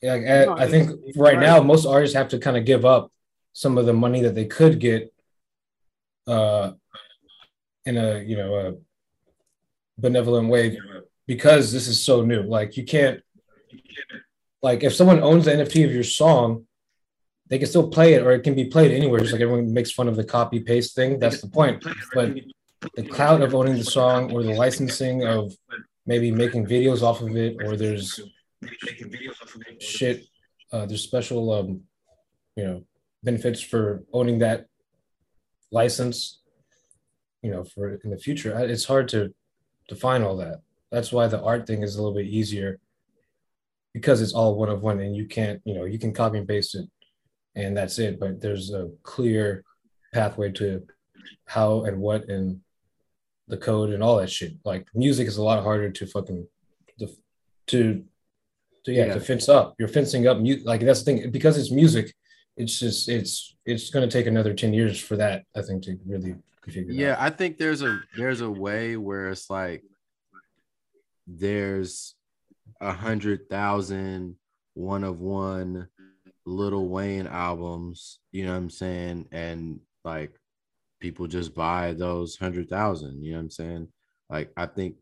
[0.02, 3.12] Yeah, I, I think right, right now most artists have to kind of give up
[3.52, 5.12] some of the money that they could get
[6.26, 6.72] uh,
[7.84, 8.74] in a you know a
[9.98, 10.78] benevolent way
[11.26, 12.42] because this is so new.
[12.42, 13.20] Like you can't
[14.62, 16.66] like if someone owns the NFT of your song,
[17.48, 19.20] they can still play it or it can be played anywhere.
[19.20, 21.18] Just like everyone makes fun of the copy paste thing.
[21.18, 21.84] That's the point.
[22.14, 22.34] But
[22.94, 25.52] the cloud of owning the song or the licensing of
[26.06, 28.20] maybe making videos off of it or there's.
[29.80, 30.24] Shit,
[30.72, 31.80] uh, there's special, um,
[32.54, 32.84] you know,
[33.24, 34.66] benefits for owning that
[35.72, 36.38] license.
[37.42, 39.34] You know, for in the future, it's hard to
[39.88, 40.62] define all that.
[40.92, 42.78] That's why the art thing is a little bit easier
[43.92, 46.48] because it's all one of one, and you can't, you know, you can copy and
[46.48, 46.86] paste it,
[47.54, 48.18] and that's it.
[48.18, 49.64] But there's a clear
[50.12, 50.86] pathway to
[51.46, 52.60] how and what and
[53.48, 54.54] the code and all that shit.
[54.64, 56.46] Like music is a lot harder to fucking
[57.68, 58.04] to
[58.84, 59.14] to yeah, yeah.
[59.14, 59.74] to fence up.
[59.78, 62.12] You're fencing up mu- like that's the thing because it's music.
[62.56, 65.44] It's just it's it's going to take another ten years for that.
[65.56, 66.34] I think to really
[66.66, 66.92] figure.
[66.92, 67.20] Yeah, out.
[67.20, 69.84] I think there's a there's a way where it's like
[71.26, 72.14] there's
[72.82, 74.36] a hundred thousand
[74.74, 75.88] one of one
[76.44, 78.18] Lil Wayne albums.
[78.32, 79.28] You know what I'm saying?
[79.32, 80.34] And like
[81.00, 83.22] people just buy those hundred thousand.
[83.22, 83.88] You know what I'm saying?
[84.28, 84.96] Like I think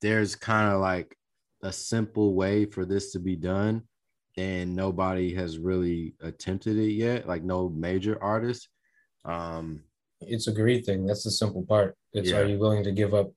[0.00, 1.16] there's kind of like
[1.62, 3.82] a simple way for this to be done
[4.36, 8.68] and nobody has really attempted it yet like no major artist
[9.24, 9.82] um
[10.20, 11.06] It's a greed thing.
[11.06, 11.96] That's the simple part.
[12.12, 12.40] It's Yeah.
[12.40, 13.32] are you willing to give up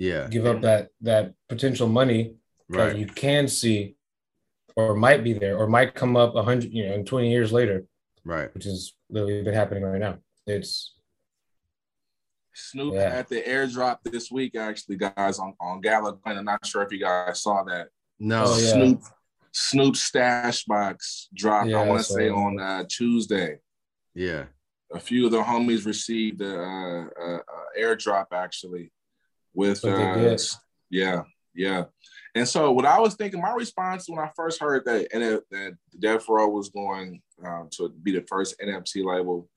[0.00, 2.34] yeah give up that that potential money
[2.70, 3.94] that right you can see
[4.76, 7.52] or might be there or might come up a hundred, you know, in 20 years
[7.52, 7.84] later,
[8.24, 10.16] right which is literally been happening right now.
[10.46, 10.94] It's
[12.54, 13.10] Snoop Yeah.
[13.10, 16.18] had the airdrop this week, actually, guys, on, on Gala.
[16.24, 17.88] I'm not sure if you guys saw that.
[18.18, 18.72] no Oh, yeah.
[18.72, 19.02] Snoop
[19.52, 22.34] Snoop stash box dropped, Yeah, I want to say that.
[22.34, 23.58] on uh, Tuesday.
[24.14, 24.44] yeah
[24.94, 27.38] A few of the homies received a, uh uh
[27.78, 28.92] airdrop actually
[29.54, 30.36] with uh,
[30.90, 31.22] yeah,
[31.54, 31.84] yeah.
[32.34, 35.76] And so what I was thinking, my response when I first heard that and that
[35.98, 39.48] Death Row was going um, to be the first NFT label,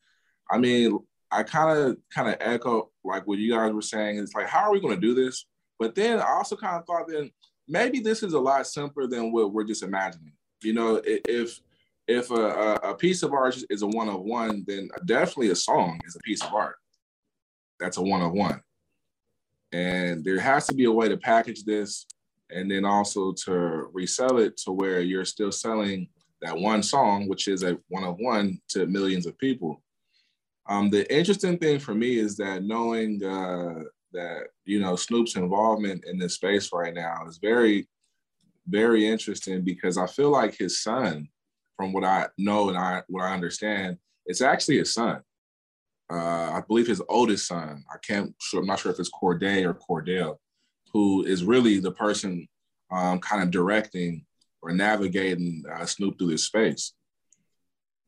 [0.50, 1.00] I mean,
[1.32, 4.18] I kind of kind of echo like what you guys were saying.
[4.18, 5.46] It's like, how are we going to do this?
[5.80, 7.32] But then I also kind of thought then
[7.68, 10.34] maybe this is a lot simpler than what we're just imagining.
[10.62, 11.60] You know, if
[12.08, 15.56] if a, a, a piece of art is a one of one, then definitely a
[15.56, 16.76] song is a piece of art.
[17.80, 18.62] That's a one of one.
[19.74, 22.06] And there has to be a way to package this
[22.52, 26.08] and then also to resell it to where you're still selling
[26.42, 29.82] that one song, which is a one of one to millions of people.
[30.68, 33.84] Um, the interesting thing for me is that knowing uh,
[34.14, 37.88] that you know Snoop's involvement in this space right now is very,
[38.68, 41.28] very interesting because I feel like his son,
[41.76, 45.22] from what I know and I what I understand, it's actually his son.
[46.12, 47.84] Uh, I believe his oldest son.
[47.92, 48.62] I can't sure.
[48.62, 50.38] I'm not sure if it's Corday or Cordell,
[50.92, 52.48] who is really the person
[52.92, 54.26] um, kind of directing
[54.62, 56.94] or navigating uh, Snoop through this space.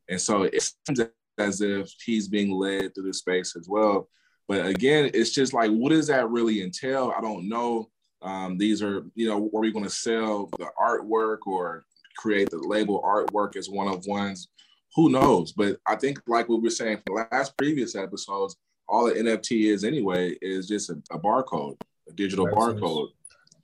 [0.09, 1.01] And so it seems
[1.37, 4.07] as if he's being led through this space as well.
[4.47, 7.13] But again, it's just like, what does that really entail?
[7.17, 7.89] I don't know.
[8.21, 11.85] Um, these are, you know, are we going to sell the artwork or
[12.17, 14.47] create the label artwork as one of ones?
[14.95, 15.51] Who knows?
[15.51, 18.55] But I think, like what we were saying from the last previous episodes,
[18.87, 21.75] all the NFT is anyway is just a, a barcode,
[22.09, 22.79] a digital License.
[22.81, 23.07] barcode,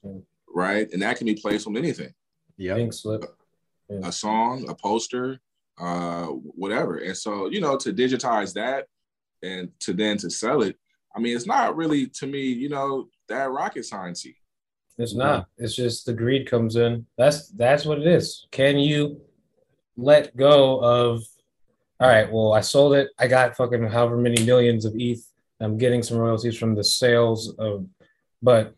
[0.03, 0.11] Yeah.
[0.53, 0.87] right?
[0.91, 2.13] And that can be placed on anything
[2.57, 3.23] yeah pink slip.
[4.03, 5.39] a song, a poster,
[5.79, 6.97] uh, whatever.
[6.97, 8.87] And so, you know, to digitize that
[9.41, 10.77] and to then to sell it,
[11.15, 14.35] I mean, it's not really to me, you know, that rocket sciencey.
[14.97, 15.47] It's not.
[15.57, 17.05] It's just the greed comes in.
[17.17, 18.45] That's that's what it is.
[18.51, 19.21] Can you
[20.01, 21.23] let go of
[21.99, 23.09] all right, well, I sold it.
[23.19, 25.23] I got fucking however many millions of ETH.
[25.59, 27.85] I'm getting some royalties from the sales of
[28.41, 28.73] but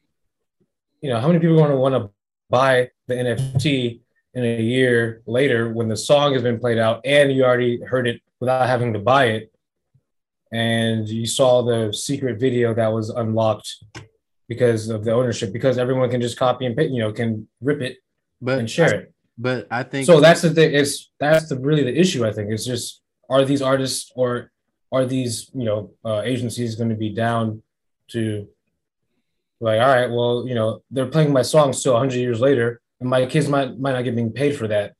[1.01, 2.09] you know, how many people are going to want to
[2.49, 4.01] buy the NFT
[4.33, 8.07] in a year later when the song has been played out and you already heard
[8.07, 9.53] it without having to buy it
[10.51, 13.83] and you saw the secret video that was unlocked
[14.47, 17.81] because of the ownership because everyone can just copy and paste, you know, can rip
[17.81, 17.97] it
[18.41, 19.12] but and share it.
[19.37, 20.73] But i think So that's the thing.
[20.73, 22.25] It's that's the really the issue.
[22.25, 24.51] I think it's just are these artists or
[24.91, 27.63] are these you know uh, agencies going to be down
[28.09, 28.47] to
[29.59, 33.09] like all right, well you know they're playing my song still 100 years later, and
[33.09, 34.93] my kids might might not get being paid for that,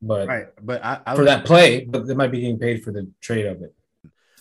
[0.00, 2.92] but right but i, I for that play, but they might be getting paid for
[2.92, 3.74] the trade of it.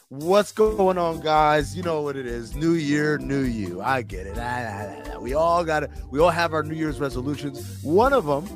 [0.09, 1.75] What's going on, guys?
[1.75, 2.55] You know what it is.
[2.55, 3.81] New year, new you.
[3.81, 4.37] I get it.
[4.37, 5.19] Ah, ah, ah.
[5.19, 5.91] We all got it.
[6.09, 7.83] We all have our New Year's resolutions.
[7.83, 8.47] One of them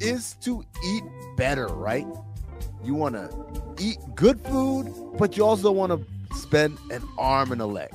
[0.00, 1.04] is to eat
[1.36, 2.06] better, right?
[2.84, 7.60] You want to eat good food, but you also want to spend an arm and
[7.60, 7.90] a leg.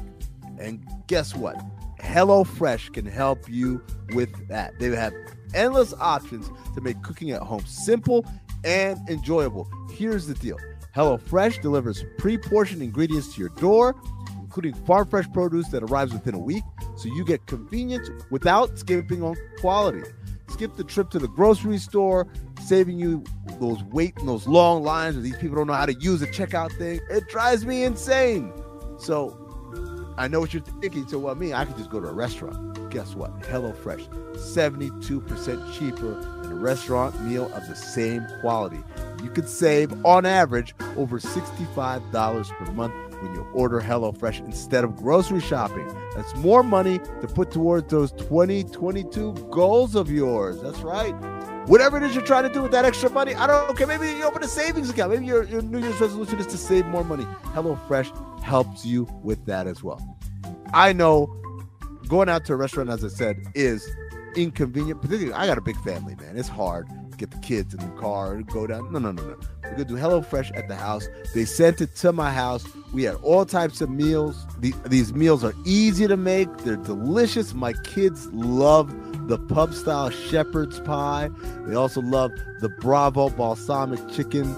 [0.59, 1.55] And guess what?
[1.99, 3.83] HelloFresh can help you
[4.13, 4.77] with that.
[4.79, 5.13] They have
[5.53, 8.25] endless options to make cooking at home simple
[8.63, 9.69] and enjoyable.
[9.91, 10.57] Here's the deal
[10.95, 13.95] HelloFresh delivers pre portioned ingredients to your door,
[14.39, 16.63] including farm fresh produce that arrives within a week,
[16.97, 20.03] so you get convenience without skimping on quality.
[20.61, 22.27] Skip the trip to the grocery store,
[22.63, 23.23] saving you
[23.59, 26.27] those wait in those long lines where these people don't know how to use a
[26.27, 26.99] checkout thing.
[27.09, 28.53] It drives me insane.
[28.99, 29.35] So
[30.19, 31.07] I know what you're thinking.
[31.07, 31.51] So what me?
[31.51, 32.91] I could just go to a restaurant.
[32.91, 33.39] Guess what?
[33.39, 38.83] HelloFresh, 72% cheaper than a restaurant meal of the same quality.
[39.23, 44.95] You could save on average over $65 per month when you order HelloFresh instead of
[44.95, 45.87] grocery shopping.
[46.15, 50.61] That's more money to put towards those 2022 goals of yours.
[50.61, 51.13] That's right.
[51.67, 53.87] Whatever it is you're trying to do with that extra money, I don't care.
[53.87, 55.13] Maybe you open a savings account.
[55.13, 57.25] Maybe your, your New Year's resolution is to save more money.
[57.53, 60.17] HelloFresh helps you with that as well.
[60.73, 61.27] I know
[62.07, 63.87] going out to a restaurant, as I said, is
[64.35, 65.01] inconvenient.
[65.01, 66.37] Particularly, I got a big family, man.
[66.37, 68.91] It's hard to get the kids in the car and go down.
[68.91, 69.37] No, no, no, no.
[69.71, 71.07] We're gonna do HelloFresh at the house.
[71.33, 72.65] They sent it to my house.
[72.91, 74.45] We had all types of meals.
[74.59, 76.49] The, these meals are easy to make.
[76.57, 77.53] They're delicious.
[77.53, 78.93] My kids love
[79.29, 81.29] the pub style shepherd's pie.
[81.67, 84.53] They also love the Bravo balsamic chicken,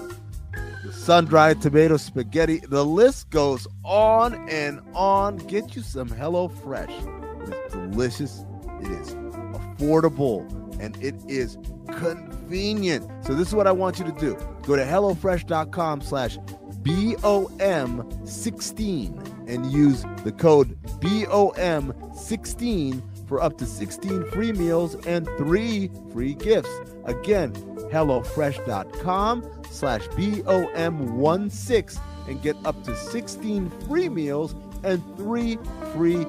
[0.84, 2.58] the sun dried tomato spaghetti.
[2.58, 5.36] The list goes on and on.
[5.36, 7.48] Get you some HelloFresh.
[7.48, 8.44] It's delicious.
[8.82, 11.58] It is affordable and it is
[11.98, 13.10] convenient.
[13.24, 14.36] So this is what I want you to do.
[14.62, 16.38] Go to HelloFresh.com slash
[16.82, 26.34] BOM16 and use the code BOM16 for up to 16 free meals and three free
[26.34, 26.68] gifts.
[27.06, 27.54] Again,
[27.90, 35.58] HelloFresh.com slash BOM16 and get up to 16 free meals and three
[35.94, 36.26] free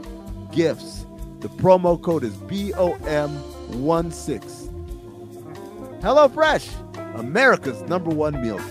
[0.51, 1.06] gifts.
[1.41, 3.55] The promo code is BOM16.
[6.01, 8.68] HelloFresh, America's number one meal kit.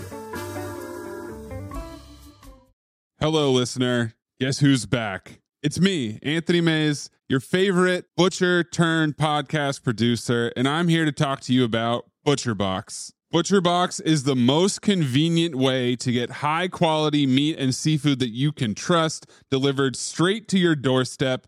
[3.19, 4.13] Hello, listener.
[4.39, 5.41] Guess who's back?
[5.63, 11.39] It's me, Anthony Mays, your favorite butcher turned podcast producer, and I'm here to talk
[11.41, 13.13] to you about ButcherBox.
[13.33, 18.51] ButcherBox is the most convenient way to get high quality meat and seafood that you
[18.51, 21.47] can trust delivered straight to your doorstep,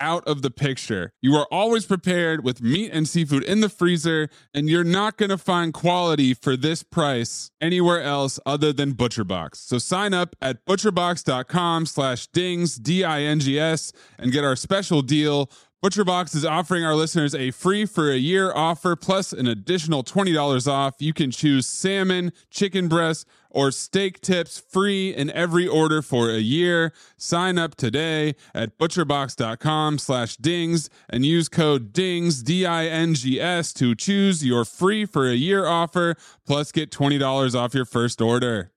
[0.00, 1.12] out of the picture.
[1.20, 5.30] You are always prepared with meat and seafood in the freezer, and you're not going
[5.30, 9.56] to find quality for this price anywhere else other than ButcherBox.
[9.56, 15.50] So sign up at butcherbox.com slash dings, D-I-N-G-S, and get our special deal.
[15.82, 20.68] ButcherBox is offering our listeners a free for a year offer plus an additional $20
[20.70, 20.96] off.
[20.98, 26.38] You can choose salmon, chicken breast, or steak tips free in every order for a
[26.38, 26.92] year.
[27.16, 34.64] Sign up today at butcherbox.com slash dings and use code DINGS, D-I-N-G-S to choose your
[34.64, 38.72] free for a year offer plus get $20 off your first order.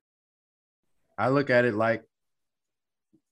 [1.17, 2.03] I look at it like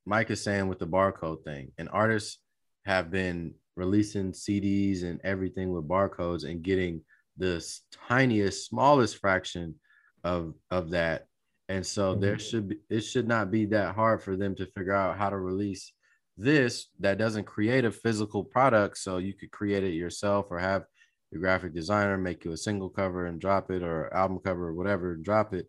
[0.05, 2.39] Mike is saying with the barcode thing, and artists
[2.85, 7.01] have been releasing CDs and everything with barcodes and getting
[7.37, 7.65] the
[8.07, 9.75] tiniest, smallest fraction
[10.23, 11.27] of of that.
[11.71, 14.93] And so there should be it should not be that hard for them to figure
[14.93, 15.93] out how to release
[16.35, 18.97] this that doesn't create a physical product.
[18.97, 20.83] So you could create it yourself or have
[21.31, 24.73] your graphic designer make you a single cover and drop it or album cover or
[24.73, 25.65] whatever, and drop it.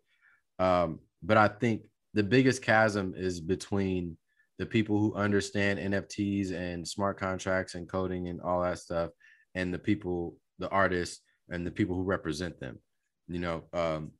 [0.59, 1.83] Um, but I think
[2.13, 4.17] the biggest chasm is between
[4.59, 9.11] the people who understand NFTs and smart contracts and coding and all that stuff,
[9.55, 12.77] and the people, the artists, and the people who represent them.
[13.29, 14.11] You know, um,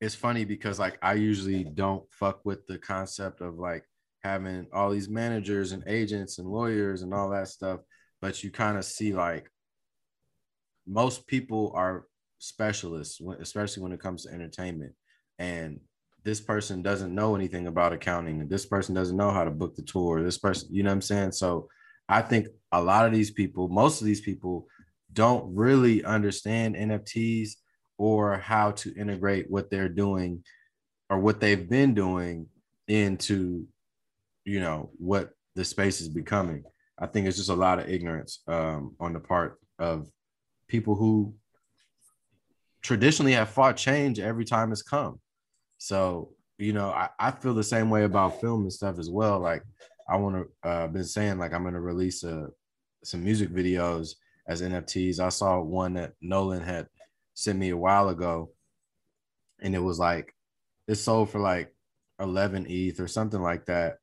[0.00, 3.84] it's funny because like I usually don't fuck with the concept of like
[4.22, 7.80] having all these managers and agents and lawyers and all that stuff,
[8.20, 9.50] but you kind of see like
[10.86, 12.06] most people are
[12.38, 14.92] specialists, especially when it comes to entertainment,
[15.38, 15.80] and
[16.24, 18.48] this person doesn't know anything about accounting.
[18.48, 20.22] This person doesn't know how to book the tour.
[20.22, 21.32] This person, you know what I'm saying?
[21.32, 21.68] So
[22.08, 24.66] I think a lot of these people, most of these people,
[25.12, 27.50] don't really understand NFTs
[27.98, 30.42] or how to integrate what they're doing
[31.08, 32.46] or what they've been doing
[32.88, 33.66] into,
[34.44, 36.64] you know, what the space is becoming.
[36.98, 40.08] I think it's just a lot of ignorance um, on the part of
[40.68, 41.34] people who
[42.82, 45.20] traditionally have fought change every time it's come.
[45.78, 49.40] So, you know, I, I feel the same way about film and stuff as well.
[49.40, 49.62] Like
[50.08, 52.46] I want to uh been saying like I'm gonna release a uh,
[53.04, 54.14] some music videos
[54.48, 55.20] as NFTs.
[55.20, 56.86] I saw one that Nolan had
[57.36, 58.50] sent me a while ago,
[59.60, 60.34] and it was like
[60.88, 61.72] it sold for like
[62.18, 63.98] 11 ETH or something like that.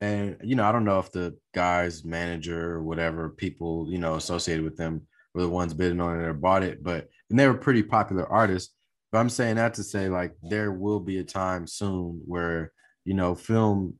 [0.00, 4.14] And you know, I don't know if the guy's manager or whatever people you know
[4.14, 7.46] associated with them were the ones bidding on it or bought it, but and they
[7.46, 8.72] were pretty popular artists.
[9.10, 12.72] But I'm saying that to say like there will be a time soon where
[13.04, 13.98] you know film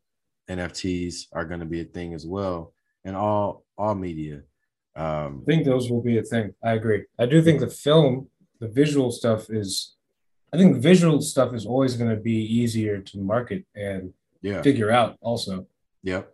[0.48, 2.72] NFTs are going to be a thing as well,
[3.04, 4.42] and all all media.
[4.96, 6.54] Um, I think those will be a thing.
[6.64, 7.04] I agree.
[7.18, 8.28] I do think the film,
[8.60, 9.94] the visual stuff is
[10.52, 14.62] I think visual stuff is always going to be easier to market and Yeah.
[14.62, 15.16] figure out.
[15.20, 15.66] Also,
[16.02, 16.32] Yep.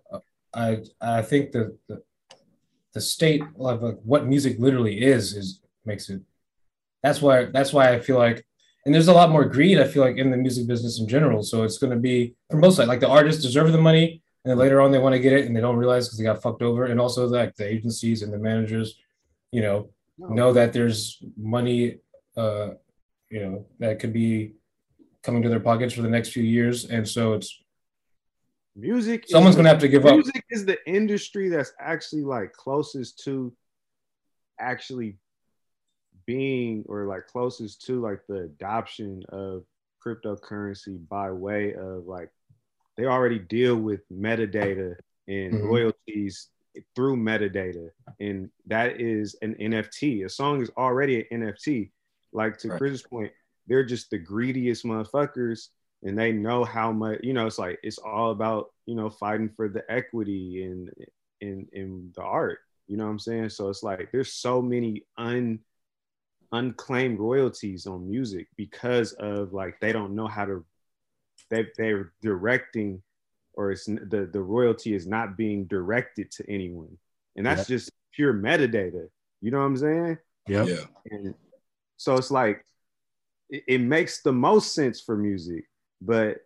[0.54, 2.02] I I think that the,
[2.92, 6.20] the state of like what music literally is is makes it.
[7.02, 8.44] That's why that's why I feel like,
[8.84, 9.78] and there's a lot more greed.
[9.80, 11.42] I feel like in the music business in general.
[11.42, 12.88] So it's going to be from both sides.
[12.88, 15.46] Like the artists deserve the money, and then later on they want to get it
[15.46, 16.84] and they don't realize because they got fucked over.
[16.84, 18.88] And also like the agencies and the managers,
[19.52, 21.98] you know, know that there's money,
[22.36, 22.70] uh,
[23.30, 24.54] you know, that could be
[25.22, 27.62] coming to their pockets for the next few years, and so it's
[28.74, 29.26] Music.
[29.28, 30.14] someone's gonna have to give up.
[30.14, 33.52] Music is the industry that's actually like closest to
[34.58, 35.16] actually
[36.26, 39.64] being or like closest to like the adoption of
[40.04, 42.30] cryptocurrency by way of like
[42.96, 44.94] they already deal with metadata
[45.28, 45.62] and Mhm.
[45.64, 46.48] royalties
[46.94, 51.90] through metadata and that is an nft a song is already an nft
[52.32, 52.78] like to Right.
[52.78, 53.32] chris's point
[53.66, 55.68] they're just the greediest motherfuckers
[56.02, 59.50] and they know how much you know it's like it's all about you know fighting
[59.56, 60.90] for the equity in
[61.40, 62.58] in in the art
[62.88, 65.58] you know what i'm saying so it's like there's so many un
[66.52, 70.64] unclaimed royalties on music because of like they don't know how to
[71.50, 73.02] they they're directing
[73.54, 76.96] or it's n- the the royalty is not being directed to anyone
[77.36, 79.08] and that's just pure metadata
[79.40, 80.18] you know what i'm saying
[80.48, 80.68] Yep.
[80.68, 80.84] Yeah.
[81.12, 81.34] and
[82.02, 82.64] so it's like
[83.50, 85.64] it, it makes the most sense for music
[86.00, 86.38] but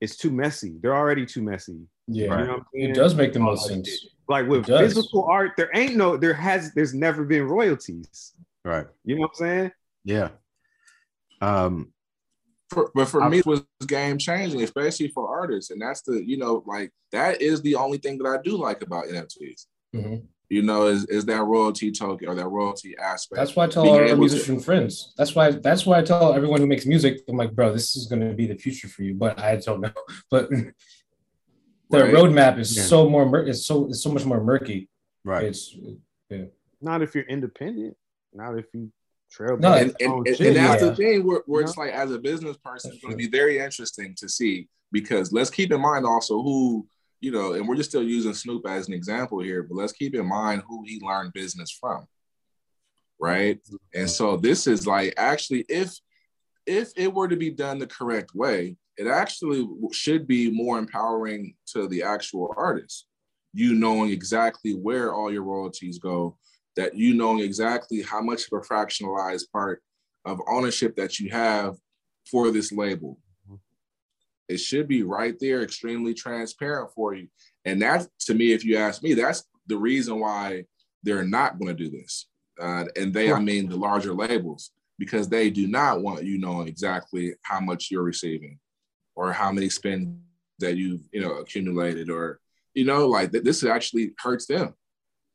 [0.00, 1.78] it's too messy they're already too messy
[2.08, 2.90] Yeah, you know what I'm saying?
[2.90, 3.88] it does make the most sense.
[4.28, 8.32] like with physical art there ain't no there has there's never been royalties
[8.64, 8.86] Right.
[9.04, 9.72] you know what i'm saying
[10.04, 10.28] Yeah.
[11.42, 11.92] Um.
[12.72, 16.22] For, but for I- me, it was game changing, especially for artists, and that's the
[16.30, 19.66] you know like that is the only thing that I do like about NFTs.
[19.94, 20.22] Mhm.
[20.50, 23.36] You know, is is that royalty token or that royalty aspect.
[23.38, 25.14] That's why I tell Being all our able to- musician friends.
[25.16, 25.52] That's why.
[25.52, 27.20] That's why I tell everyone who makes music.
[27.28, 29.14] I'm like, bro, this is going to be the future for you.
[29.14, 29.92] But I don't know.
[30.30, 30.72] But the
[32.04, 32.12] Right.
[32.14, 32.82] roadmap is Yeah.
[32.82, 33.26] so more.
[33.28, 33.86] Mur- it's so.
[33.86, 34.88] It's so much more murky.
[35.24, 35.44] Right.
[35.44, 35.76] It's.
[36.30, 36.44] yeah.
[36.80, 37.94] not if you're independent
[38.32, 38.90] not if you
[39.30, 40.88] trail No, and, and, and, and that's yeah.
[40.88, 43.28] the thing where, where You it's like as a business person, it's going to be
[43.28, 46.86] very interesting to see because let's keep in mind also who
[47.20, 50.14] you know, and we're just still using Snoop as an example here, but let's keep
[50.14, 52.06] in mind who he learned business from,
[53.20, 53.60] right?
[53.94, 55.94] And so this is like actually if
[56.66, 61.54] if it were to be done the correct way, it actually should be more empowering
[61.66, 63.06] to the actual artist.
[63.52, 66.36] You knowing exactly where all your royalties go,
[66.76, 69.82] that you knowing exactly how much of a fractionalized part
[70.24, 71.76] of ownership that you have
[72.30, 73.18] for this label.
[74.50, 77.28] It should be right there, extremely transparent for you.
[77.64, 80.64] And that, to me, if you ask me, that's the reason why
[81.04, 82.26] they're not going to do this.
[82.60, 86.68] Uh, and they, I mean, the larger labels, because they do not want you knowing
[86.68, 88.58] exactly how much you're receiving
[89.14, 90.08] or how many spins
[90.58, 92.40] that you've, you know, accumulated or,
[92.74, 94.74] you know, like th- this actually hurts them.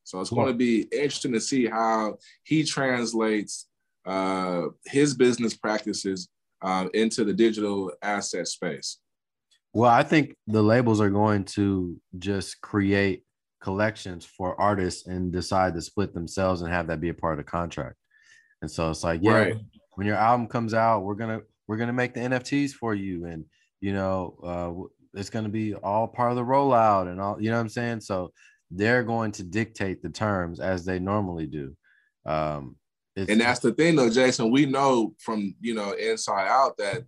[0.04, 3.68] So it's going to be interesting to see how he translates
[4.06, 6.28] uh, his business practices
[6.62, 9.00] um, into the digital asset space.
[9.76, 13.26] Well, I think the labels are going to just create
[13.62, 17.46] collections for artists and decide to split themselves and have that be a part of
[17.46, 17.98] the contract.
[18.62, 19.56] And so it's like, yeah, Right.
[19.96, 23.44] when your album comes out, we're gonna we're gonna make the NFTs for you, and
[23.82, 27.42] you know, uh, it's gonna be all part of the rollout and all.
[27.42, 28.00] You know what I'm saying?
[28.00, 28.32] So
[28.72, 31.76] they're going to dictate the terms as they normally do.
[32.26, 32.78] Um,
[33.18, 34.52] And that's the thing, though, Jason.
[34.52, 37.04] We know from you know inside out that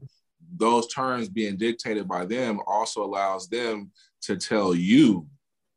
[0.56, 3.92] those terms being dictated by them also allows them
[4.22, 5.28] to tell you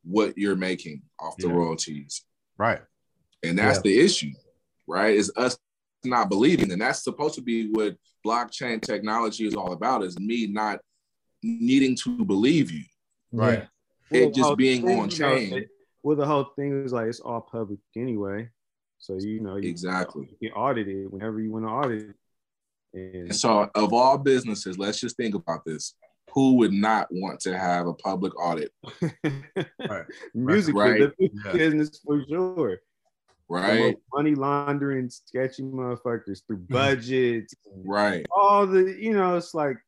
[0.04, 1.54] what you're making off the Yeah.
[1.54, 2.24] royalties,
[2.56, 2.80] right.
[3.42, 4.32] and that's the issue,
[4.86, 5.14] right?
[5.16, 5.58] Is us
[6.04, 7.96] not believing, and that's supposed to be what
[8.26, 10.02] blockchain technology is all about.
[10.02, 10.80] Is me not
[11.42, 12.84] needing to believe you,
[13.32, 13.66] Right.
[14.10, 14.18] Yeah.
[14.18, 15.66] it Well, just being thing, on you know, chain.
[16.02, 18.48] well, the whole thing is like it's all public anyway,
[18.98, 20.28] so you know you, Exactly.
[20.40, 22.16] you can audit it whenever you want to audit
[22.92, 23.14] it.
[23.14, 25.94] And And so, of all businesses, let's just think about this.
[26.32, 28.72] Who would not want to have a public audit,
[29.24, 30.04] Right.
[30.34, 31.10] music Right.
[31.18, 31.52] Yeah.
[31.52, 32.78] business for sure.
[33.48, 33.96] Right?
[34.14, 37.52] money laundering, sketchy motherfuckers through budgets,
[37.84, 38.24] Right.
[38.30, 39.78] all the you know, it's like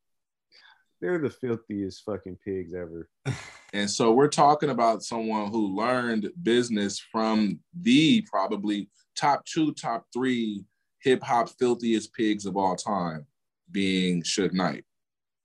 [1.01, 3.09] they're the filthiest fucking pigs ever.
[3.75, 10.05] And so we're talking about someone who learned business from the probably top two, top
[10.13, 10.63] three
[11.03, 13.27] hip hop filthiest pigs of all time,
[13.71, 14.85] being Suge Knight.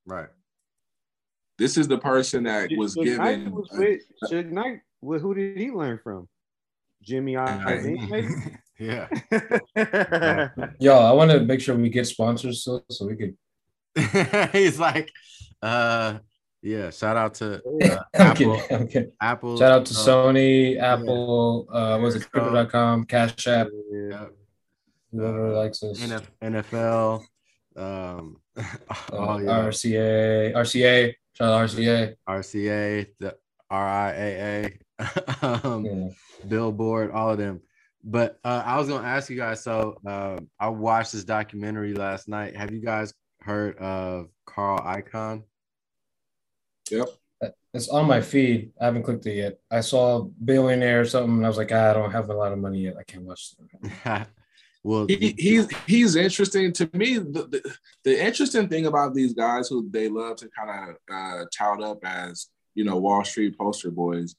[0.06, 0.30] Right.
[1.58, 3.52] This is the person that was Suge Knight given.
[3.52, 4.02] was with
[4.32, 4.82] Suge Knight.
[5.02, 6.28] Well, who did he learn from?
[7.02, 8.28] Jimmy Iovine, maybe?
[8.80, 9.08] Yeah.
[10.80, 13.36] Yo, I want to make sure we get sponsors so, so we could.
[14.54, 15.10] He's like,
[15.64, 16.20] uh,
[16.62, 16.92] yeah.
[16.92, 18.36] Shout out to uh, I'm Apple.
[18.36, 18.62] kidding.
[18.70, 19.12] I'm kidding.
[19.20, 19.58] Apple.
[19.58, 22.52] Shout out to uh, Sony, Apple, uh, was it Crypto.
[22.52, 24.26] crypto.com, Cash App, yeah,
[25.18, 26.00] whoever Uh, likes us.
[26.00, 27.24] NF- NFL.
[27.76, 28.64] Um, Uh,
[29.12, 32.16] oh yeah, RCA, RCA, shout out RCA.
[32.28, 33.36] RCA, the
[33.72, 34.80] RIAA,
[35.66, 36.08] um, Yeah.
[36.48, 37.62] Billboard, all of them.
[38.04, 39.64] But uh, I was gonna ask you guys.
[39.64, 42.56] So uh, I watched this documentary last night.
[42.56, 45.44] Have you guys heard of Carl Icahn?
[46.90, 47.10] Yep.
[47.74, 48.72] It's on my feed.
[48.82, 49.60] I haven't clicked it yet.
[49.70, 52.52] I saw billionaire or something, and I was like, ah, I don't have a lot
[52.54, 52.96] of money yet.
[52.98, 53.54] I can't watch
[53.84, 54.28] it.
[54.88, 57.18] well, He, he's he's interesting to me.
[57.18, 57.76] The, the
[58.06, 62.00] the interesting thing about these guys who they love to kind of uh, tout up
[62.06, 64.36] as you know Wall Street poster boys.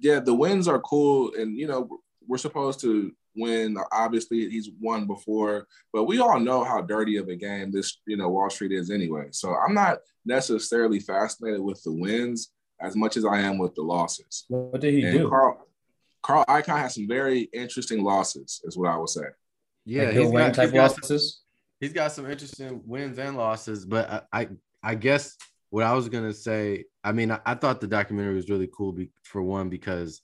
[0.00, 3.76] Yeah, the wins are cool, and you know we're supposed to win.
[3.92, 8.16] Obviously, he's won before, but we all know how dirty of a game this you
[8.16, 9.26] know Wall Street is anyway.
[9.30, 12.50] So I'm not necessarily fascinated with the wins
[12.80, 14.46] as much as I am with the losses.
[14.48, 15.28] What did he And do?
[15.28, 15.66] Carl
[16.22, 19.26] Carl Icahn has some very interesting losses, is what I would say.
[19.90, 21.42] Yeah, like he's got, type he's got- losses?
[21.80, 24.48] he's got some interesting wins and losses, but I, I,
[24.84, 25.36] I guess
[25.70, 28.92] what I was gonna say, I mean, I, I thought the documentary was really cool
[28.92, 30.22] be, for one because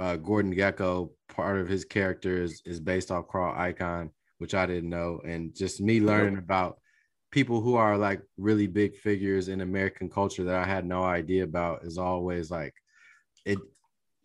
[0.00, 4.66] uh, Gordon Gekko, part of his character is is based off Carl Icahn, which I
[4.66, 6.78] didn't know, and just me learning about
[7.30, 11.44] people who are like really big figures in American culture that I had no idea
[11.44, 12.74] about is always like
[13.44, 13.58] it.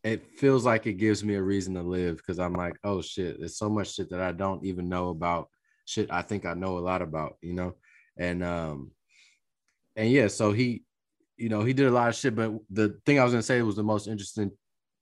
[0.04, 3.40] It feels like it gives me a reason to live because I'm like, oh shit,
[3.40, 5.50] there's so much shit that I don't even know about
[5.86, 7.76] shit I think I know a lot about, you know.
[8.18, 8.92] And um
[9.96, 10.84] and yeah, so he,
[11.38, 13.62] you know, he did a lot of shit, but the thing I was gonna say
[13.62, 14.52] was the most interesting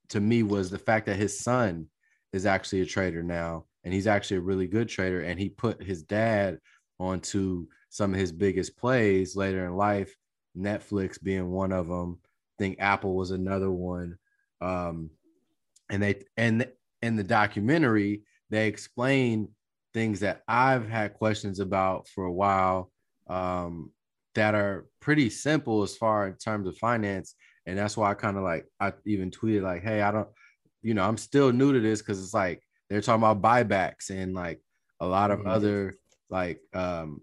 [0.09, 1.87] to me was the fact that his son
[2.33, 5.81] is actually a trader now, and he's actually a really good trader, and he put
[5.81, 6.59] his dad
[6.99, 10.15] onto some of his biggest plays later in life,
[10.57, 12.19] Netflix being one of them.
[12.23, 14.17] I think Apple was another one.
[14.61, 15.09] Um,
[15.89, 16.67] and they and
[17.01, 19.49] in the documentary, they explain
[19.93, 22.91] things that I've had questions about for a while
[23.27, 23.91] um,
[24.35, 27.35] that are pretty simple as far in terms of finance.
[27.65, 30.29] And that's why I kind of like, I even tweeted like, hey, I don't,
[30.81, 34.33] you know, I'm still new to this because it's like they're talking about buybacks and
[34.33, 34.61] like
[34.99, 35.47] a lot of Mhm.
[35.47, 35.93] other
[36.29, 37.21] like, um,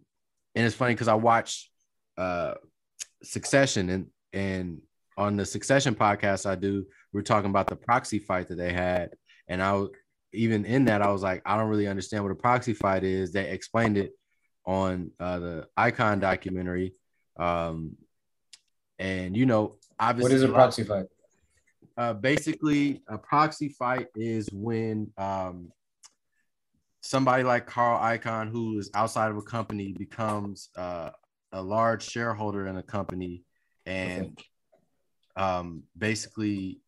[0.55, 1.71] and it's funny because I watched
[2.17, 2.55] uh,
[3.23, 4.83] Succession and and
[5.19, 8.73] on the Succession podcast I do, we are talking about the proxy fight that they
[8.73, 9.11] had,
[9.49, 9.91] and I was
[10.33, 13.33] even in that I was like, I don't really understand what a proxy fight is.
[13.33, 14.13] They explained it
[14.65, 16.95] on uh, the Icahn documentary,
[17.37, 17.97] um,
[18.99, 21.07] and you know, obviously, What is a proxy fight?
[21.97, 25.73] uh, basically a proxy fight is when um,
[27.01, 31.11] somebody like Carl Icahn, who is outside of a company, becomes uh,
[31.51, 33.43] a large shareholder in a company
[33.85, 34.39] and
[35.39, 36.81] um, basically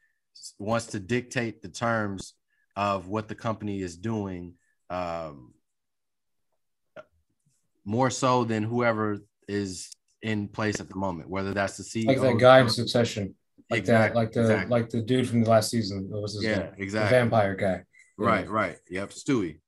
[0.58, 2.34] wants to dictate the terms
[2.76, 4.54] of what the company is doing
[4.90, 5.54] um,
[7.84, 9.90] more so than whoever is
[10.22, 12.06] in place at the moment, whether that's the CEO.
[12.06, 13.34] Like that guy in Succession,
[13.70, 14.70] like that, like the exactly.
[14.70, 16.08] like the dude from the last season.
[16.10, 16.72] What was his Yeah, name?
[16.76, 17.18] The exactly.
[17.18, 17.84] vampire guy.
[18.18, 18.76] Right, right.
[18.90, 19.60] Yep, Stewy.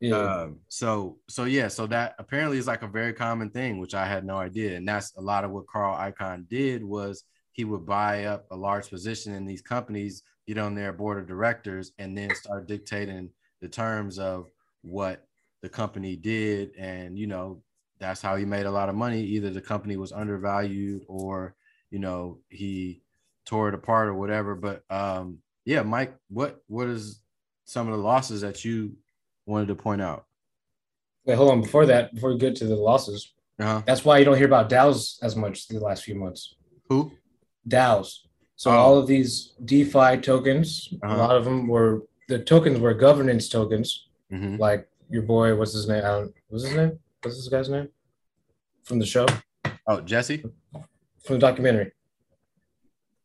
[0.00, 0.16] Yeah.
[0.16, 4.06] Um, so so yeah, so that apparently is like a very common thing, which I
[4.06, 4.76] had no idea.
[4.76, 7.24] And that's a lot of what Carl Icahn did was
[7.58, 11.26] he would buy up a large position in these companies, get on their board of
[11.26, 13.28] directors, and then start dictating
[13.60, 14.46] the terms of
[14.82, 15.26] what
[15.60, 16.70] the company did.
[16.76, 17.60] And you know,
[17.98, 19.20] that's how he made a lot of money.
[19.22, 21.56] Either the company was undervalued or
[21.90, 23.02] you know, he
[23.44, 24.54] tore it apart or whatever.
[24.54, 27.20] But um, yeah, Mike, what what is
[27.64, 28.92] some of the losses that you
[29.46, 30.26] wanted to point out?
[31.24, 31.62] Wait, hold on.
[31.62, 33.82] Before that, before we get to the losses, Uh-huh.
[33.84, 36.54] that's why you don't hear about DAOs as much the last few months.
[36.88, 37.10] Who?
[37.68, 38.20] DAOs.
[38.56, 38.74] So Oh.
[38.76, 41.14] all of these DeFi tokens, Uh-huh.
[41.14, 44.56] a lot of them were the tokens were governance tokens, Mm-hmm.
[44.56, 46.04] like your boy, what's his name?
[46.04, 46.98] I don't, what's his name?
[47.22, 47.88] What's this guy's name?
[48.84, 49.26] From the show,
[49.86, 50.42] Oh, Jesse.
[51.24, 51.92] from the documentary.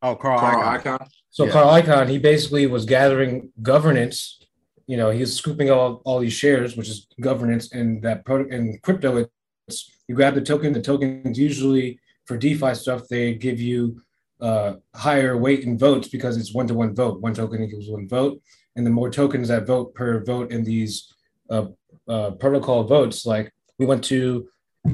[0.02, 0.98] Oh, Carl, Carl Icahn.
[0.98, 1.08] Icahn.
[1.30, 1.52] So Yeah.
[1.52, 4.38] Carl Icahn, he basically was gathering governance.
[4.86, 8.78] You know, he's scooping all, all these shares, which is governance, and that product in
[8.82, 9.26] crypto.
[9.68, 10.72] It's you grab the token.
[10.74, 14.02] The tokens usually for DeFi stuff they give you
[14.44, 17.20] uh, higher weight in votes because it's one to one vote.
[17.22, 18.42] One token equals one vote,
[18.76, 21.12] and the more tokens that vote per vote in these
[21.48, 21.66] uh,
[22.06, 24.46] uh, protocol votes, like we want to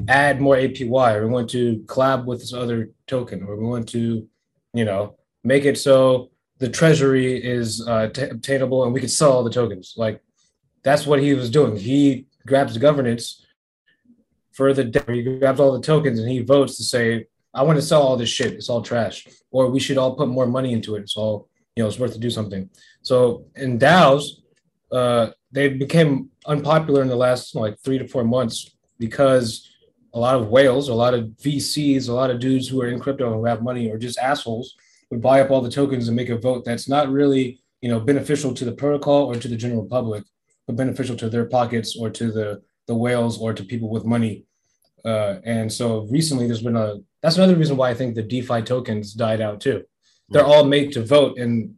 [0.07, 3.89] add more APY, or we want to collab with this other token, or we want
[3.89, 4.25] to,
[4.73, 9.33] you know, make it so the treasury is uh, t- obtainable and we can sell
[9.33, 9.95] all the tokens.
[9.97, 10.21] Like
[10.83, 11.75] that's what he was doing.
[11.75, 13.45] He grabs governance
[14.53, 17.81] for the he grabs all the tokens and he votes to say, I want to
[17.81, 18.53] sell all this shit.
[18.53, 19.27] It's all trash.
[19.51, 21.01] Or we should all put more money into it.
[21.01, 22.69] It's all, you know, it's worth to do something.
[23.01, 24.41] So in DAOs,
[24.91, 29.69] uh, they became unpopular in the last like three to four months because
[30.13, 32.99] a lot of whales, a lot of VCs, a lot of dudes who are in
[32.99, 34.75] crypto who have money or just assholes
[35.09, 37.99] would buy up all the tokens and make a vote that's not really, you know,
[37.99, 40.23] beneficial to the protocol or to the general public,
[40.67, 44.43] but beneficial to their pockets or to the the whales or to people with money.
[45.05, 48.61] Uh, and so recently there's been a that's another reason why I think the DeFi
[48.63, 49.83] tokens died out too.
[50.29, 51.75] They're all made to vote and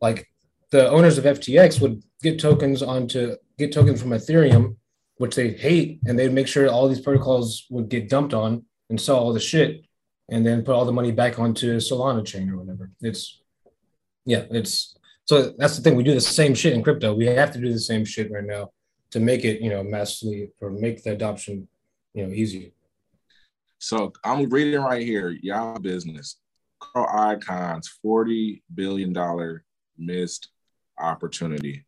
[0.00, 0.28] like
[0.70, 4.76] the owners of FTX would get tokens onto get tokens from Ethereum,
[5.16, 9.00] which they hate, and they'd make sure all these protocols would get dumped on and
[9.00, 9.84] sell all the shit,
[10.30, 12.90] and then put all the money back onto Solana chain or whatever.
[13.00, 13.40] It's
[14.24, 15.94] yeah, it's so that's the thing.
[15.94, 17.14] We do the same shit in crypto.
[17.14, 18.70] We have to do the same shit right now
[19.12, 21.68] to make it, you know, massively or make the adoption,
[22.14, 22.70] you know, easier.
[23.82, 26.36] So I'm reading right here, y'all business.
[26.78, 29.12] Carl Icahn's $40 billion
[29.98, 30.50] missed
[31.00, 31.84] opportunity.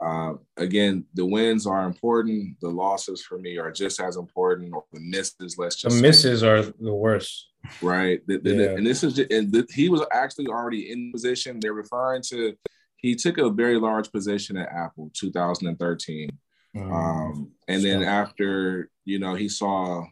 [0.00, 2.56] Uh, again, the wins are important.
[2.60, 5.58] The losses for me are just as important, or the misses.
[5.58, 7.48] Let's just the misses are the worst,
[7.82, 8.20] right?
[8.28, 8.70] The, the, yeah.
[8.76, 11.58] and this is just, and the, he was actually already in position.
[11.58, 12.54] They're referring to
[12.98, 16.30] he took a very large position at Apple 2013,
[16.76, 16.92] mm.
[16.92, 20.04] um, and then after you know he saw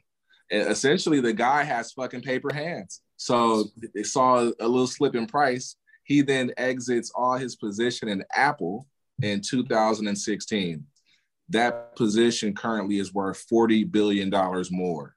[0.51, 3.01] essentially the guy has fucking paper hands.
[3.17, 5.77] So they saw a little slip in price.
[6.05, 8.87] He then exits all his position in Apple
[9.23, 10.85] in 2016.
[11.49, 15.15] That position currently is worth 40 billion dollars more.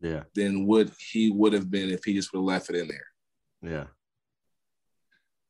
[0.00, 0.24] Yeah.
[0.34, 3.06] Than what he would have been if he just would have left it in there.
[3.62, 3.86] Yeah.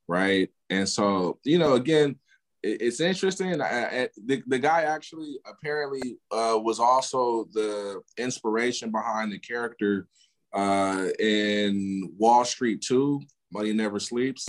[0.07, 0.51] Right.
[0.71, 2.17] And so, you know, again,
[2.67, 3.61] it's interesting.
[3.61, 10.07] I, the, the guy actually apparently uh, was also the inspiration behind the character
[10.53, 13.21] uh, in Wall Street 2,
[13.53, 14.49] Money Never Sleeps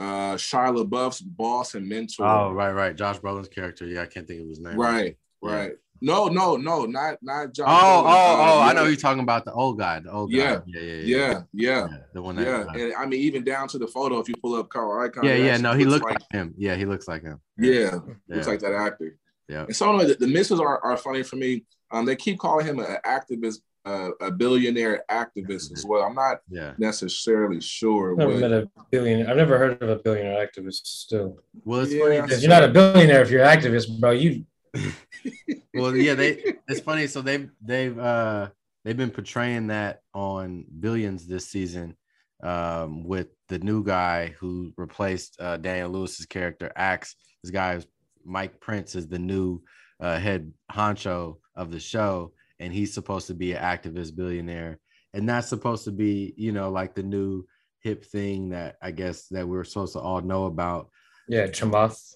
[0.00, 2.26] uh Shia LaBeouf's boss and mentor.
[2.26, 2.96] Oh, right, right.
[2.96, 3.86] Josh Brolin's character.
[3.86, 4.76] Yeah, I can't think of his name.
[4.76, 5.72] Right, right.
[6.00, 6.12] Yeah.
[6.12, 7.66] No, no, no, not not John.
[7.68, 8.04] Oh, Brolin.
[8.04, 8.60] oh, oh!
[8.60, 10.00] Uh, I know you're talking about the old guy.
[10.00, 10.38] The old guy.
[10.38, 11.02] Yeah, yeah, yeah, yeah.
[11.04, 11.88] yeah, yeah.
[12.14, 12.46] the one that.
[12.46, 15.08] Yeah, uh, and I mean, even down to the photo, if you pull up Carl
[15.08, 15.24] Icahn.
[15.24, 15.56] Yeah, yeah.
[15.56, 16.54] No, he looks like, like, him.
[16.56, 17.40] Yeah, he looks like him.
[17.58, 17.98] Yeah,
[18.28, 19.16] looks like that actor.
[19.48, 19.64] Yeah.
[19.64, 21.64] And so the, the misses are, are funny for me.
[21.90, 26.02] Um, they keep calling him an activist uh, a billionaire activist as well.
[26.02, 26.74] I'm not yeah.
[26.78, 28.12] necessarily sure.
[28.12, 28.40] I've never what...
[28.40, 29.30] met a billionaire.
[29.30, 30.86] I've never heard of a billionaire activist.
[30.86, 32.02] Still, well, it's yeah.
[32.02, 34.10] funny because you're not a billionaire if you're an activist, bro.
[34.10, 34.44] You.
[35.74, 36.56] well, yeah, they.
[36.68, 37.06] It's funny.
[37.06, 38.50] So they've they've uh
[38.84, 41.96] they've been portraying that on Billions this season,
[42.42, 47.16] um, with the new guy who replaced uh, Damian Lewis's character Axe.
[47.42, 47.86] This guy is
[48.24, 49.62] Mike Prince is the new
[50.00, 54.78] uh, head honcho of the show and he's supposed to be an activist billionaire
[55.14, 57.44] and that's supposed to be you know like the new
[57.80, 60.88] hip thing that i guess that we're supposed to all know about
[61.28, 62.14] yeah chamath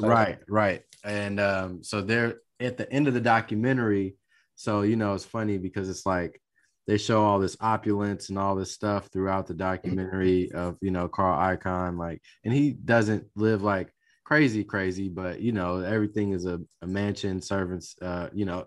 [0.00, 4.16] right right and um so they're at the end of the documentary
[4.54, 6.40] so you know it's funny because it's like
[6.86, 11.08] they show all this opulence and all this stuff throughout the documentary of you know
[11.08, 13.90] carl icahn like and he doesn't live like
[14.24, 18.66] crazy crazy but you know everything is a, a mansion servants uh you know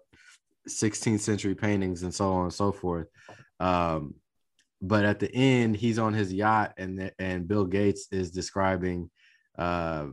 [0.69, 3.07] 16th century paintings and so on and so forth.
[3.59, 4.15] Um,
[4.81, 9.09] but at the end, he's on his yacht, and and Bill Gates is describing,
[9.57, 10.07] uh,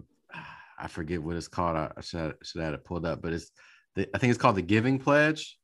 [0.78, 1.76] I forget what it's called.
[1.76, 3.50] I should have, should have it pulled up, but it's
[3.94, 5.58] the, I think it's called the Giving Pledge.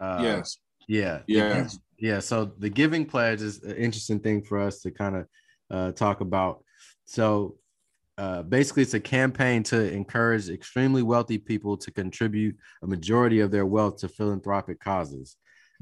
[0.00, 0.58] Uh, yes.
[0.88, 1.20] Yeah.
[1.26, 1.68] Yeah.
[1.98, 2.18] Yeah.
[2.18, 5.26] So the Giving Pledge is an interesting thing for us to kind of
[5.70, 6.64] uh, talk about.
[7.04, 7.56] So
[8.18, 13.50] uh, basically it's a campaign to encourage extremely wealthy people to contribute a majority of
[13.50, 15.36] their wealth to philanthropic causes.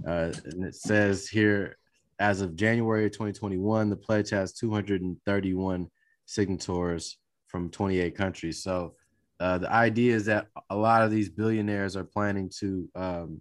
[0.06, 1.76] Uh, and it says here,
[2.18, 5.88] as of January 2021, the pledge has 231
[6.26, 7.16] signatories
[7.50, 8.62] from 28 countries.
[8.62, 8.94] So
[9.40, 13.40] uh, the idea is that a lot of these billionaires are planning to, um,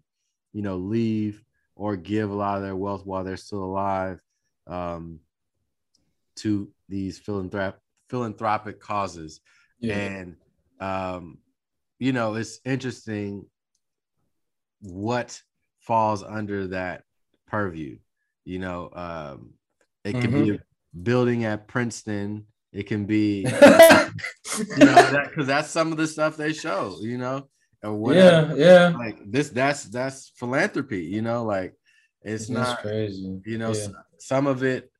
[0.53, 1.43] you know, leave
[1.75, 4.19] or give a lot of their wealth while they're still alive
[4.67, 5.19] um,
[6.37, 7.79] to these philanthropic
[8.09, 9.41] philanthropic causes.
[9.79, 9.95] Yeah.
[9.95, 10.35] And
[10.79, 11.37] um,
[11.99, 13.45] you know, it's interesting
[14.81, 15.41] what
[15.81, 17.03] falls under that
[17.47, 17.97] purview.
[18.45, 19.53] You know, um,
[20.03, 20.43] it mm-hmm.
[20.43, 20.59] be a
[21.03, 22.45] building at Princeton.
[22.71, 26.97] It can be, you know, that because that's some of the stuff they show.
[27.01, 27.49] You know,
[27.83, 28.55] or whatever.
[28.55, 28.97] Yeah, yeah.
[28.97, 31.03] Like this, that's that's philanthropy.
[31.03, 31.73] You know, like
[32.21, 33.41] it's that's not crazy.
[33.45, 33.87] You know, yeah.
[34.19, 34.91] some of it,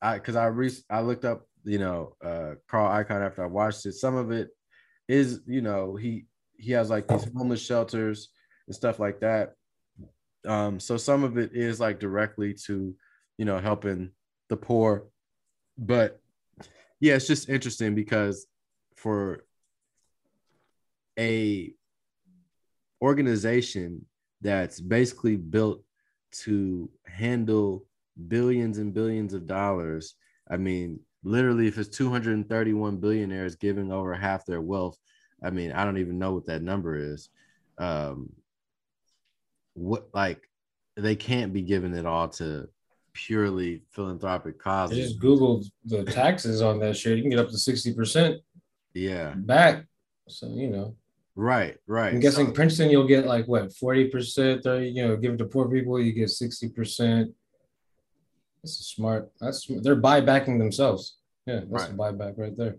[0.00, 3.84] I because I re- I looked up you know, uh, Carl Icahn after I watched
[3.86, 3.92] it.
[3.92, 4.48] Some of it
[5.06, 6.26] is you know he
[6.56, 8.28] he has like these homeless shelters
[8.66, 9.54] and stuff like that.
[10.46, 12.94] Um, so some of it is like directly to
[13.36, 14.10] you know helping
[14.48, 15.08] the poor,
[15.76, 16.20] but
[17.00, 18.46] yeah, it's just interesting because
[18.96, 19.44] for
[21.18, 21.72] a
[23.00, 24.04] organization
[24.40, 25.82] that's basically built
[26.30, 27.84] to handle
[28.28, 30.14] billions and billions of dollars.
[30.50, 34.98] I mean, literally, if it's 231 billionaires giving over half their wealth,
[35.42, 37.28] I mean, I don't even know what that number is.
[37.78, 38.30] Um,
[39.74, 40.48] what like
[40.96, 42.68] they can't be giving it all to
[43.26, 44.92] purely philanthropic cause.
[44.92, 47.16] I just googled the taxes on that shit.
[47.16, 48.40] You can get up to sixty percent
[48.94, 49.84] Yeah, back.
[50.28, 50.94] So you know,
[51.34, 52.14] right, right.
[52.14, 54.62] I'm guessing So- Princeton you'll get like what forty percent.
[54.62, 57.32] Thirty, you know, give it to poor people, you get sixty percent.
[58.62, 59.30] That's a smart.
[59.40, 61.16] That's they're buybacking themselves.
[61.46, 62.76] Yeah, that's a buyback right there.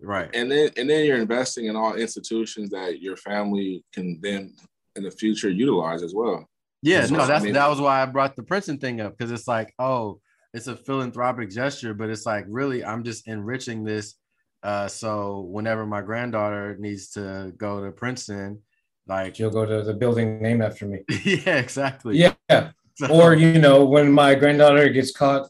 [0.00, 0.28] right.
[0.34, 4.54] and then and then you're investing in all institutions that your family can then
[4.96, 6.48] in the future utilize as well.
[6.82, 7.54] Yeah, That's no, I that's mean.
[7.54, 10.20] that was why I brought the Princeton thing up because it's like, oh,
[10.54, 14.14] it's a philanthropic gesture, but it's like really, I'm just enriching this.
[14.62, 18.60] Uh, so whenever my granddaughter needs to go to Princeton,
[19.06, 21.00] like, You'll go to the building named after me.
[21.24, 22.16] yeah, exactly.
[22.18, 22.34] Yeah,
[22.94, 25.48] So- or you know, when my granddaughter gets caught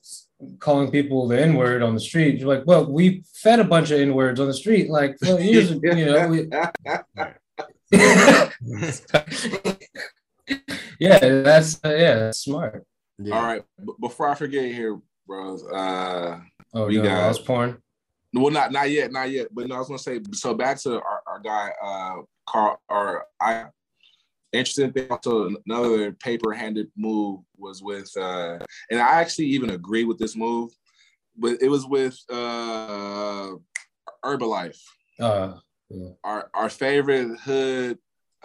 [0.61, 3.91] calling people the N word on the street, you're like, well, we fed a bunch
[3.91, 6.29] of N words on the street like well, years you know.
[6.29, 6.49] We,
[11.01, 12.85] yeah, that's uh, yeah, that's smart.
[13.19, 13.37] yeah.
[13.37, 15.65] All right, b- before I forget here, bros.
[15.65, 16.41] Uh,
[16.75, 17.83] Oh, We you got- got porn.
[18.35, 19.49] well, not not yet, not yet.
[19.53, 20.21] But no, I was gonna say.
[20.33, 22.79] So back to our, our guy, uh, Carl.
[22.91, 23.67] Or I
[24.53, 25.07] interesting thing.
[25.11, 28.59] Also, another paper-handed move was with, uh,
[28.91, 30.71] and I actually even agree with this move,
[31.39, 33.53] but it was with uh,
[34.25, 34.81] Herbalife.
[35.19, 35.55] Uh,
[35.91, 36.11] yeah.
[36.23, 37.99] our our favorite hood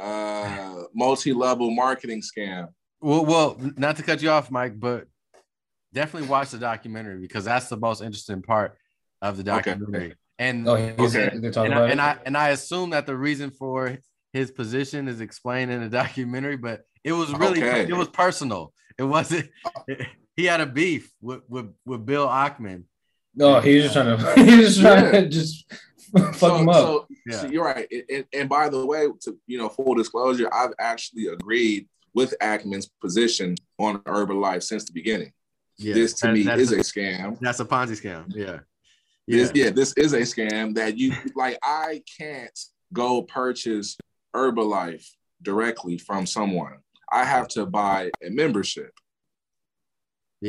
[0.03, 2.67] uh multi-level marketing scam.
[3.01, 5.07] Well, well, not to cut you off, Mike, but
[5.93, 8.77] definitely watch the documentary because that's the most interesting part
[9.21, 9.71] of the Okay.
[9.71, 10.15] documentary.
[10.39, 11.29] And Oh, Okay.
[11.35, 12.01] they're talking and, I, and.
[12.01, 13.97] I and I assume that the reason for
[14.33, 17.85] his position is explained in the documentary, but it was really Okay.
[17.87, 18.73] it was personal.
[18.97, 19.49] It wasn't.
[20.35, 22.83] he had a beef with with, with Bill Ackman.
[23.35, 24.33] No, he's just trying to.
[24.43, 25.65] He's just trying to just
[26.13, 26.75] fuck so, him up.
[26.75, 27.41] so, Yeah.
[27.41, 27.87] so you're right.
[27.91, 32.35] And- And, and by the way, to you know, full disclosure, I've actually agreed with
[32.41, 35.33] Ackman's position on Herbalife since the beginning.
[35.77, 37.39] Yeah, this to that- me is a, a scam.
[37.39, 38.25] that's a Ponzi scam.
[38.29, 38.59] Yeah,
[39.27, 41.57] This, yeah, this is a scam that you like.
[41.63, 42.57] I can't
[42.93, 43.97] go purchase
[44.35, 45.07] Herbalife
[45.41, 46.77] directly from someone.
[47.11, 48.91] I have to buy a membership.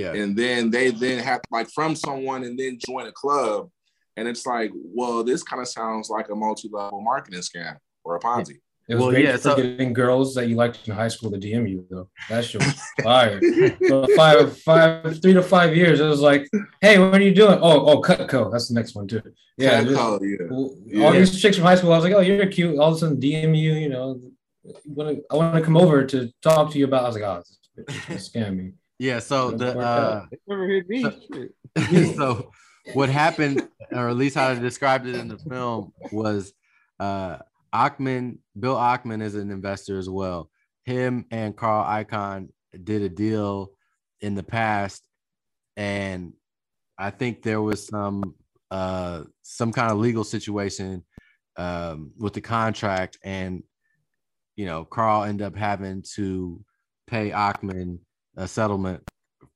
[0.01, 3.61] Yeah, and then they then have like from someone and then join a club
[4.17, 7.75] and it's like well this kind of sounds like a multi-level marketing scam
[8.05, 8.57] or a ponzi
[8.91, 11.31] It was Well, great yeah, for so- getting girls that you liked in high school
[11.35, 12.09] to DM you though.
[12.31, 12.75] That shit was
[13.09, 13.39] fire.
[13.89, 16.43] For five, five, three to five years, it was like,
[16.85, 18.41] "Hey, what are you doing?" Oh, oh, Cutco.
[18.53, 19.23] That's the next one too.
[19.65, 20.55] Yeah, just- yeah.
[20.55, 21.13] all Yeah.
[21.19, 21.93] these chicks from high school.
[21.95, 23.73] I was like, "Oh, you're cute." All of a sudden, DM you.
[23.85, 24.07] You know,
[25.33, 27.05] I want to come over to talk to you about.
[27.05, 28.67] I was like, "Oh, this bitch gonna scam me."
[28.99, 29.19] Yeah.
[29.19, 31.03] So the uh, never hit me.
[31.03, 31.13] So-
[32.17, 32.51] so
[32.93, 36.53] what happened, or at least how they described it in the film, was
[37.01, 37.39] uh
[37.75, 40.49] Ackman, Bill Ackman is an investor as well.
[40.85, 42.49] Him and Carl Icahn
[42.85, 43.71] did a deal
[44.21, 45.09] in the past,
[45.77, 46.33] and
[46.97, 48.35] I think there was some
[48.71, 51.05] uh some kind of legal situation
[51.57, 53.63] um with the contract, and
[54.57, 56.65] you know, Carl ended up having to
[57.09, 57.99] pay Ackman
[58.37, 59.03] a settlement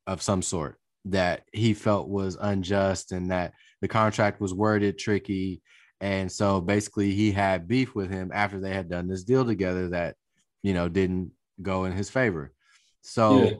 [0.06, 5.62] of some sort that he felt was unjust and that the contract was worded tricky.
[6.00, 9.90] And so basically he had beef with him after they had done this deal together
[9.90, 10.16] that,
[10.62, 12.52] you know, didn't go in his favor.
[13.02, 13.50] So Yeah.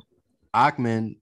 [0.55, 1.17] Ackman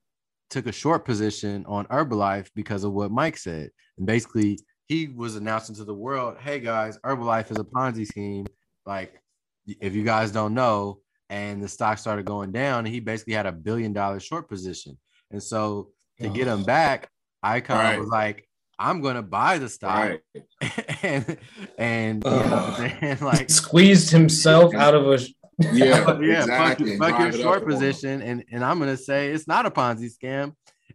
[0.51, 3.71] took a short position on Herbalife because of what Mike said.
[3.99, 8.47] And basically he was announcing to the world, hey guys, Herbalife is a Ponzi scheme.
[8.85, 9.21] Like,
[9.81, 13.47] if you guys don't know, and the stock started going down, and he basically had
[13.47, 14.97] a billion dollar short position.
[15.31, 17.11] And so to get him back,
[17.45, 17.99] Icahn Right.
[17.99, 18.49] was like,
[18.79, 20.21] I'm gonna buy the stock right
[21.03, 21.39] and
[21.79, 25.19] and, you know what like Squeezed himself out of a.
[25.73, 26.99] yeah yeah, exactly.
[26.99, 27.79] fuck, your- fuck your short up on them.
[27.79, 30.53] position, and and I'm gonna say it's not a Ponzi scam,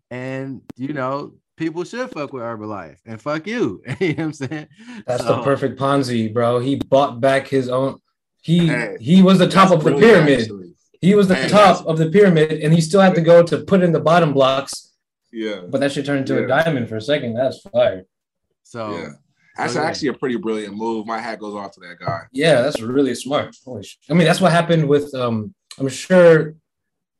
[0.10, 3.82] and you know people should fuck with Herbalife and fuck you.
[4.00, 4.68] you know what I'm saying?
[5.06, 6.60] That's So- the perfect Ponzi, bro.
[6.60, 7.98] He bought back his own.
[8.42, 10.42] He Hey, he was the top of the pyramid.
[10.42, 10.74] actually.
[11.00, 13.60] He was the Hey, top of the pyramid, and he still had to go to
[13.60, 14.94] put in the bottom blocks.
[15.32, 16.42] yeah But that should turn into Yeah.
[16.46, 17.34] a diamond for a second.
[17.36, 18.04] That's fire.
[18.64, 19.10] So yeah
[19.58, 19.84] That's yeah.
[19.84, 21.06] actually a pretty brilliant move.
[21.06, 22.22] My hat goes off to that guy.
[22.32, 23.56] Yeah, that's really smart.
[23.66, 25.14] Holy sh- I mean, that's what happened with.
[25.14, 26.56] Um, I'm sure.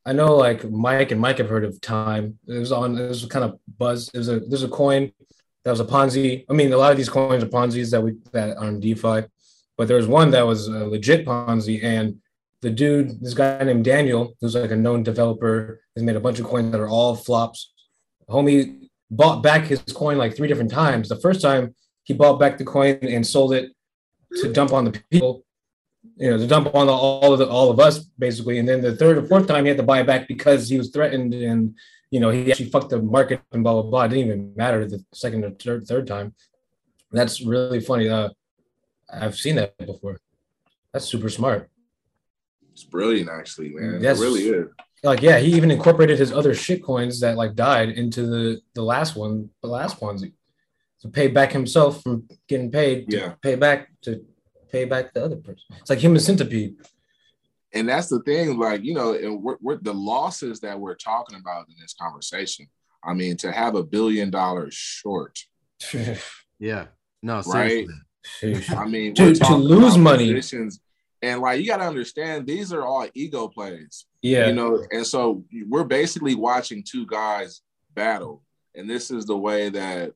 [0.06, 2.40] I know, like Mike and Mike have heard of Time.
[2.48, 2.98] It was on.
[2.98, 4.10] It was kind of buzz.
[4.14, 5.12] There's a there's a coin
[5.64, 6.44] that was a Ponzi.
[6.50, 9.18] I mean, a lot of these coins are Ponzi's that we that are on DeFi,
[9.78, 12.18] but there was one that was a legit Ponzi, and
[12.62, 16.40] the dude, this guy named Daniel, who's like a known developer, has made a bunch
[16.40, 17.74] of coins that are all flops.
[18.30, 21.10] Homie bought back his coin like three different times.
[21.10, 23.72] The first time he bought back the coin and sold it
[24.38, 25.44] to dump on the people,
[26.16, 28.60] you know, to dump on the, all of the, all of us basically.
[28.60, 30.78] And then the third or fourth time he had to buy it back because he
[30.78, 31.76] was threatened and
[32.10, 34.04] you know he actually fucked the market and blah blah blah.
[34.04, 36.34] It didn't even matter the second or third third time.
[37.12, 38.08] That's really funny.
[38.08, 38.30] Uh,
[39.12, 40.20] I've seen that before.
[40.94, 41.70] That's super smart.
[42.74, 44.00] It's brilliant, actually, man.
[44.02, 44.20] Yes.
[44.20, 44.68] It really is.
[45.04, 48.84] Like yeah, he even incorporated his other shit coins that like died into the the
[48.84, 50.34] last one, the last Ponzi,
[51.02, 53.10] to pay back himself from getting paid.
[53.10, 53.34] To Yeah.
[53.42, 54.24] pay back to
[54.72, 55.64] pay back the other person.
[55.80, 56.76] It's like human centipede.
[57.74, 61.40] And that's the thing, like, you know, and we're, we're, the losses that we're talking
[61.40, 62.68] about in this conversation.
[63.04, 65.40] I mean, to have a billion dollars short,
[66.60, 66.88] Yeah.
[67.24, 67.88] No, Right.
[68.78, 70.42] I mean, To- to lose money.
[71.24, 74.06] and like you got to understand, these are all ego plays.
[74.22, 74.48] yeah.
[74.48, 77.62] you know and so we're basically watching two guys
[77.94, 78.44] battle
[78.76, 80.14] and this is the way that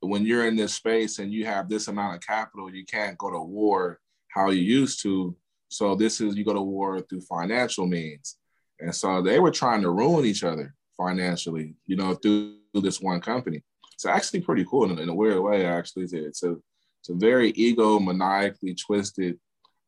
[0.00, 3.30] when you're in this space and you have this amount of capital you can't go
[3.30, 5.36] to war how you used to
[5.68, 8.36] so this is you go to war through financial means
[8.78, 13.20] and so they were trying to ruin each other financially you know through, this one
[13.20, 16.56] company it's actually pretty cool in, in a weird way actually it's a
[17.00, 19.38] it's a, very ego maniacally twisted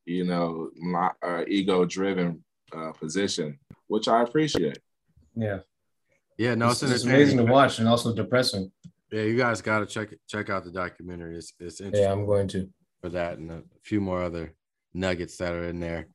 [0.05, 0.69] you know
[1.21, 2.43] uh, ego driven
[2.75, 4.79] uh, position, which I appreciate.
[5.35, 5.59] yeah.
[6.35, 8.71] Yeah, no, it's, it's, it's amazing to watch and also depressing.
[9.11, 11.37] Yeah, you guys got to check it, check out the documentary.
[11.37, 12.67] It's it's interesting Yeah, I'm going to.
[13.01, 14.55] for that and a few more other
[14.95, 16.07] nuggets that are in there.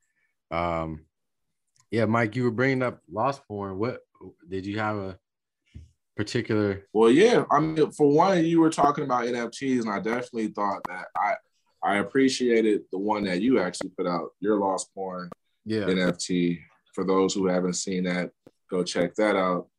[0.51, 1.05] Um,
[1.89, 3.79] yeah, Mike, you were bringing up loss porn.
[3.79, 4.01] What
[4.47, 5.17] did you have a
[6.19, 6.85] particular?
[6.91, 10.81] Well, yeah, I mean, for one, you were talking about NFTs, and I definitely thought
[10.89, 11.35] that I
[11.81, 15.29] I appreciated the one that you actually put out, your loss porn
[15.63, 16.59] Yeah, NFT.
[16.93, 18.31] For those who haven't seen that,
[18.69, 19.69] go check that out.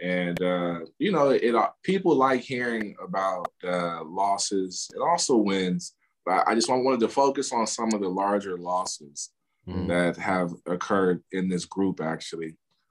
[0.00, 5.94] And uh, you know, it uh, people like hearing about uh, losses and also wins.
[6.24, 9.30] But I just want- wanted to focus on some of the larger losses
[9.68, 9.88] Mhm.
[9.88, 12.00] that have occurred in this group.
[12.00, 12.50] Actually,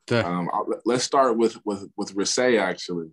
[0.10, 0.50] The- um,
[0.86, 2.60] let's start with with with Risay.
[2.60, 3.12] Actually,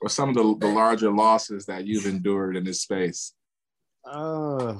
[0.00, 3.32] or some of the, the larger losses that you've endured in this space.
[4.04, 4.76] Uh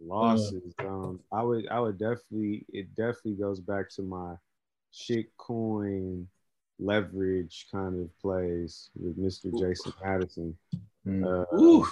[0.00, 0.74] losses.
[0.78, 4.34] Um, I would I would definitely it definitely goes back to my
[4.92, 6.28] shit coin
[6.78, 9.50] leverage kind of plays with Mr.
[9.58, 10.56] Jason Madison.
[11.06, 11.24] Mm.
[11.24, 11.86] Uh, Ooh,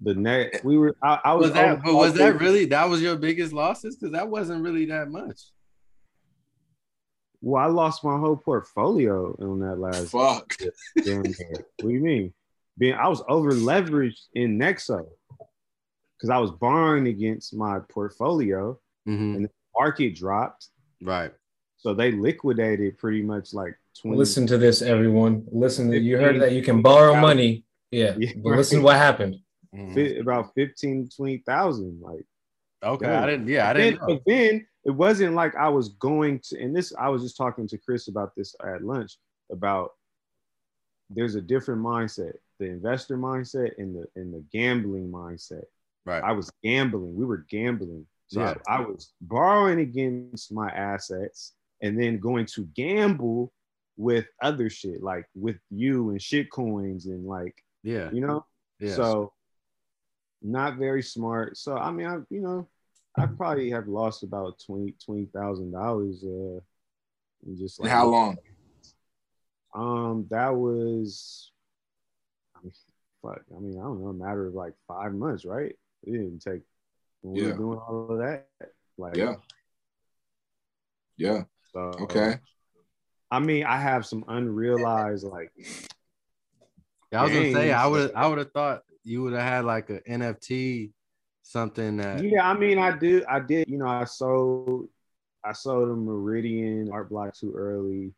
[0.00, 1.82] the net we were I, I was, was that?
[1.82, 3.96] But was that really that was your biggest losses?
[3.96, 5.40] Because that wasn't really that much.
[7.44, 10.56] Well I lost my whole portfolio on that last Fuck.
[11.04, 11.22] damn.
[11.22, 11.34] What
[11.78, 12.32] do you mean?
[12.78, 15.06] Being I was over leveraged in Nexo
[16.16, 18.78] because I was borrowing against my portfolio.
[19.06, 19.36] Mhm.
[19.36, 20.68] And the market dropped.
[21.02, 21.32] Right.
[21.76, 24.16] So they liquidated pretty much like 20.
[24.16, 25.46] Listen to this, everyone.
[25.52, 27.64] Listen, to, you heard that you can borrow money.
[27.90, 29.36] Yeah, Yeah, but listen what happened.
[29.74, 30.20] Mhm.
[30.20, 32.00] about 15, 20,000.
[32.00, 32.24] Like,
[32.84, 33.22] Okay, Yeah.
[33.22, 33.48] I didn't.
[33.48, 34.00] Yeah, I didn't.
[34.00, 34.06] know.
[34.08, 37.66] but then it wasn't like I was going to, and this, I was just talking
[37.68, 39.16] to Chris about this at lunch
[39.50, 39.90] about
[41.10, 45.64] there's a different mindset, the investor mindset and the, and the gambling mindset.
[46.06, 46.22] Right.
[46.22, 47.14] I was gambling.
[47.14, 48.06] We were gambling.
[48.28, 48.54] So Yeah.
[48.68, 53.52] I, I was borrowing against my assets and then going to gamble
[53.96, 58.10] with other shit, like with you and shit coins and like, yeah.
[58.12, 58.44] you know?
[58.80, 58.94] Yeah.
[58.94, 59.32] So
[60.42, 61.56] not very smart.
[61.56, 62.68] So I mean, I you know,
[63.16, 66.24] I probably have lost about twenty twenty thousand dollars.
[66.24, 66.60] Uh,
[67.46, 68.36] and just And how long?
[69.74, 71.50] Um, that was,
[72.56, 72.72] I mean,
[73.22, 73.42] fuck.
[73.54, 75.74] I mean, I don't know, a matter of like five months, right?
[76.04, 76.62] It didn't take
[77.22, 77.52] when we Yeah.
[77.52, 78.46] were doing all of that.
[78.96, 79.34] Like, Yeah.
[81.16, 81.44] Yeah.
[81.72, 82.38] So, Okay.
[83.30, 85.50] I mean, I have some unrealized like
[87.10, 89.64] Yeah, I was gonna say I would I would have thought you would have had
[89.64, 90.92] like a NFT
[91.44, 93.24] something that Yeah, I mean, I did.
[93.26, 93.68] I did.
[93.68, 94.88] You know, I sold.
[95.44, 98.12] I sold a Meridian art block too early,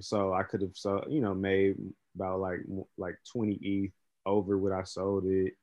[0.00, 1.76] so I could have so you know made
[2.14, 2.60] about like
[2.98, 3.92] like twenty ETH
[4.26, 5.54] over what I sold it.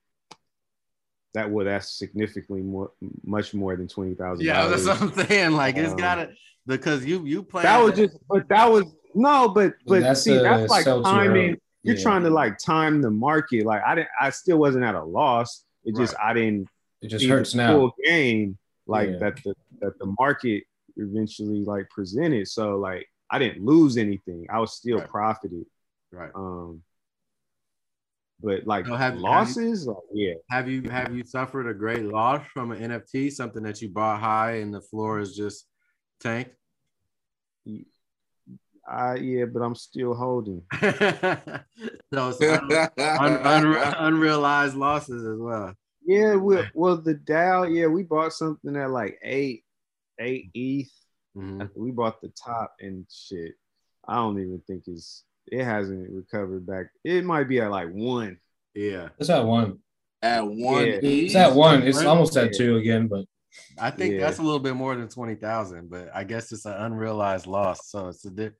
[1.33, 2.91] That would that's significantly more,
[3.23, 4.45] much more than twenty thousand.
[4.45, 5.51] Yeah, that's what I'm saying.
[5.51, 6.29] Like it's um, gotta
[6.65, 8.85] because you you play That was just, but that was
[9.15, 11.49] no, but but That's see, a that's like timing.
[11.49, 11.61] early.
[11.83, 13.65] you're trying to like time the market.
[13.65, 15.65] Like I didn't, I still wasn't at a loss.
[15.85, 16.67] It just I didn't
[17.01, 17.73] It just hurts now.
[17.77, 18.57] full game
[18.87, 19.17] like Yeah.
[19.19, 20.63] that the that the market
[20.97, 22.47] eventually like presented.
[22.47, 24.45] So like I didn't lose anything.
[24.49, 25.09] I was still Right.
[25.09, 25.65] profited.
[26.11, 26.31] Right.
[26.35, 26.83] Um,
[28.41, 31.73] but like So have- have you- losses, like yeah, Have you have you suffered a
[31.73, 35.67] great loss from an NFT, something that you bought high and the floor is just
[36.19, 36.55] tanked?
[38.87, 40.61] I yeah, but I'm still holding.
[40.73, 40.89] so
[42.13, 45.73] it's un- un- un- unrealized losses as well.
[46.05, 49.63] Yeah, well, well, the DAO, yeah, we bought something at like eight,
[50.19, 50.91] eight ETH.
[51.37, 51.69] Mhm.
[51.75, 53.53] We bought the top and shit.
[54.07, 56.87] I don't even think it's it hasn't recovered back.
[57.03, 58.37] It might be at like one.
[58.75, 59.79] Yeah, It's at one.
[60.21, 60.99] At one, Yeah.
[61.01, 61.83] It's at one.
[61.83, 63.25] It's almost at two again, but
[63.77, 64.21] I think Yeah.
[64.21, 67.87] that's a little bit more than twenty thousand, but I guess it's an unrealized loss.
[67.87, 68.51] So it's a di-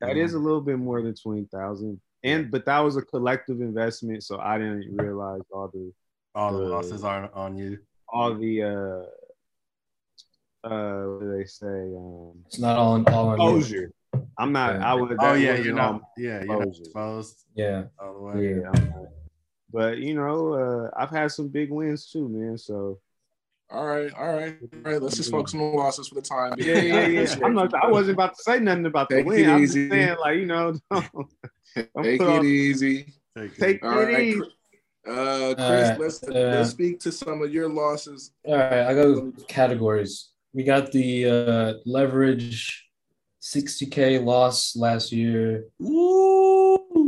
[0.00, 2.00] That is a little bit more than twenty thousand.
[2.22, 5.92] And but that was a collective investment, so I didn't realize all the
[6.34, 7.78] all the uh, losses are on you.
[8.08, 9.02] all the uh
[10.68, 11.66] uh what do they say
[11.96, 13.92] um it's not all on all exposure.
[14.38, 14.90] I'm not Yeah.
[14.90, 16.02] I would Oh yeah, you're not.
[16.16, 17.84] Yeah, you're not exposed Yeah.
[17.98, 18.60] all the way.
[18.60, 19.08] Yeah, I'm not.
[19.72, 22.56] But you know, uh, I've had some big wins too, man.
[22.58, 23.00] So
[23.70, 25.02] All right, all right, all right.
[25.02, 26.68] Let's just focus on the losses for the time being.
[26.68, 27.36] yeah, yeah, I yeah.
[27.44, 27.72] I'm not.
[27.74, 29.40] I wasn't about to say nothing about the Take win.
[29.40, 29.88] it I'm just easy.
[29.90, 31.28] saying, like you know, don't, brother.
[32.02, 33.12] Take it on- easy.
[33.36, 34.40] Take take All it right, easy.
[35.06, 38.30] Uh, Chris, right, let's uh, let's speak to some of your losses.
[38.46, 40.30] All right, I go categories.
[40.52, 42.86] We got the uh, leverage
[43.42, 45.64] 60k loss last year,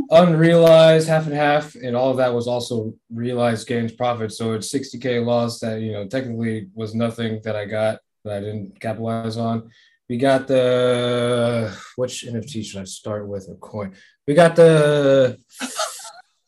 [0.09, 4.31] unrealized half and half, and all of that was also realized gains profit.
[4.31, 8.39] So it's 60k loss that you know technically was nothing that I got that I
[8.39, 9.69] didn't capitalize on.
[10.09, 13.93] We got the which NFT should I start with or coin?
[14.25, 15.37] We got the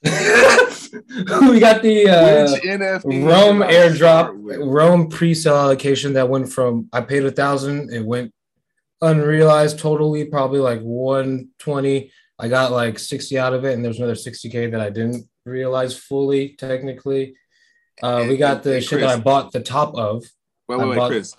[0.03, 4.31] we got the uh, Rome airdrop.
[4.73, 8.33] Rome pre-sale allocation that went from I paid a thousand, it went
[9.01, 12.11] unrealized totally, probably like 120.
[12.39, 15.97] I got like 60 out of it, and there's another 60k that I didn't realize
[15.97, 17.35] fully technically.
[18.01, 20.23] Uh, we got and- the and shit that I bought the top of
[20.67, 21.35] Wait, wait, wait, bought- Chris.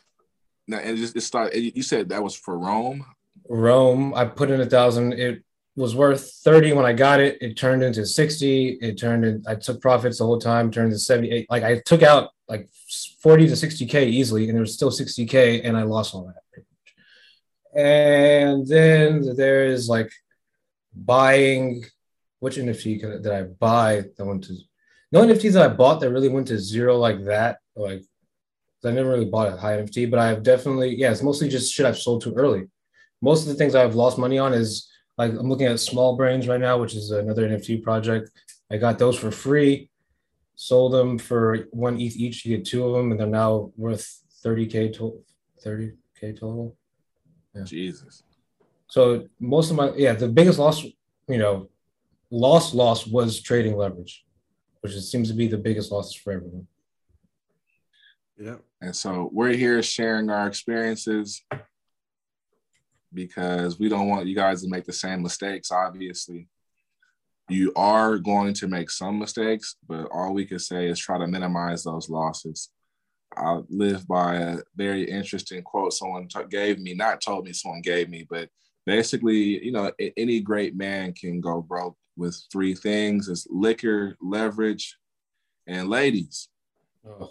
[0.69, 1.59] Now, and it just it started.
[1.77, 3.05] You said that was for Rome.
[3.49, 4.15] Rome.
[4.15, 5.15] I put in a thousand.
[5.15, 5.43] It
[5.75, 7.39] was worth 30 when I got it.
[7.41, 8.79] It turned into 60.
[8.81, 11.47] It turned in, I took profits the whole time, turned to 78.
[11.51, 12.69] Like I took out like
[13.23, 16.63] 40 to 60K easily, and there was still 60K, and I lost all that.
[17.75, 20.13] And then there is like
[20.95, 21.85] buying
[22.41, 24.57] which NFT did I buy that went to
[25.13, 27.59] no NFTs that I bought that really went to zero like that.
[27.77, 28.03] Like
[28.85, 31.85] I never really bought a high NFT, but I've definitely, yeah, it's mostly just shit
[31.85, 32.69] I've sold too early
[33.23, 34.89] most of the things I've lost money on is
[35.19, 38.31] like I'm looking at Smol Brains right now, which is another NFT project.
[38.71, 39.91] I got those for free,
[40.55, 42.45] sold them for one ETH each.
[42.45, 45.23] You get two of them, and they're now worth 30k total.
[45.65, 46.77] 30k total.
[47.55, 47.65] Yeah.
[47.65, 48.23] Jesus.
[48.91, 51.69] So most of my yeah, the biggest loss, you know,
[52.31, 54.25] loss loss was trading leverage,
[54.81, 56.67] which seems to be the biggest losses for everyone.
[58.37, 58.57] Yeah.
[58.81, 61.43] And so we're here sharing our experiences
[63.13, 66.49] because we don't want you guys to make the same mistakes, obviously.
[67.49, 71.27] You are going to make some mistakes, but all we can say is try to
[71.27, 72.71] minimize those losses.
[73.37, 77.83] I live by a very interesting quote someone t- gave me, not told me, someone
[77.83, 78.49] gave me, but
[78.91, 84.97] basically, you know, any great man can go broke with three things: is liquor, leverage,
[85.69, 86.49] and ladies.
[87.07, 87.31] Oh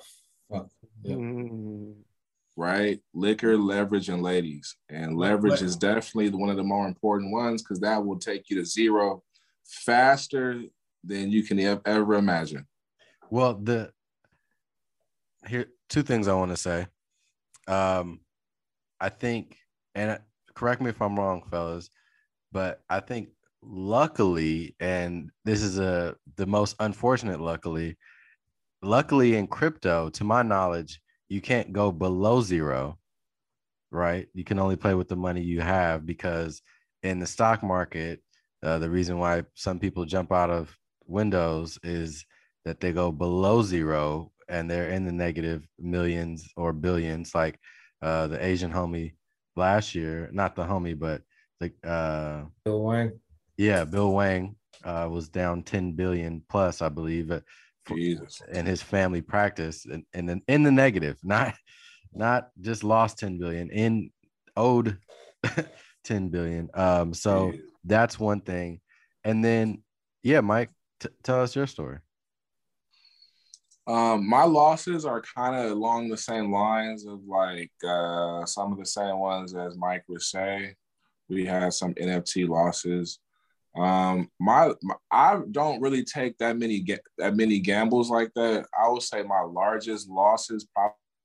[0.49, 0.69] fuck.
[1.03, 1.15] Yeah.
[1.15, 1.95] Mm.
[2.55, 2.99] right?
[3.13, 4.77] Liquor, leverage, and ladies.
[4.89, 8.55] And leverage is definitely one of the more important ones because that will take you
[8.57, 9.21] to zero
[9.65, 10.61] faster
[11.03, 12.65] than you can ever imagine.
[13.29, 13.91] Well, the
[15.45, 16.87] here two things I want to say.
[17.67, 18.21] Um,
[18.99, 19.57] I think,
[19.95, 20.17] and uh,
[20.59, 21.89] correct me if I'm wrong, fellas,
[22.51, 23.29] but I think
[23.63, 27.97] luckily, and this is a the most unfortunate, luckily,
[28.81, 30.99] luckily in crypto, to my knowledge,
[31.29, 32.97] you can't go below zero,
[33.89, 34.27] right?
[34.33, 36.61] You can only play with the money you have because
[37.03, 38.21] in the stock market,
[38.61, 40.75] uh, the reason why some people jump out of
[41.05, 42.25] windows is
[42.65, 47.57] that they go below zero and they're in the negative millions or billions, like
[48.01, 49.13] uh, the Asian homie
[49.55, 51.21] last year, not the homie, but
[51.59, 53.19] the uh, Bill Hwang.
[53.57, 57.41] yeah, Bill Hwang uh, was down 10 billion plus, I believe, uh,
[57.85, 58.41] for- Jesus.
[58.51, 61.53] in his family practice and, and then in the negative, not
[62.13, 64.09] not just lost 10 billion, in
[64.57, 64.97] owed
[66.05, 66.69] 10 billion.
[66.73, 67.69] Um, so Jesus.
[67.85, 68.81] that's one thing.
[69.23, 69.83] And then
[70.23, 70.69] yeah, Mike,
[70.99, 71.99] t- tell us your story.
[73.89, 78.77] Um, my losses are kind of along the same lines of like uh, some of
[78.77, 80.75] the same ones as Mike would say.
[81.27, 83.17] We had some NFT losses.
[83.75, 86.85] Um, my, my I don't really take that many
[87.17, 88.67] that many gambles like that.
[88.79, 90.67] I would say my largest losses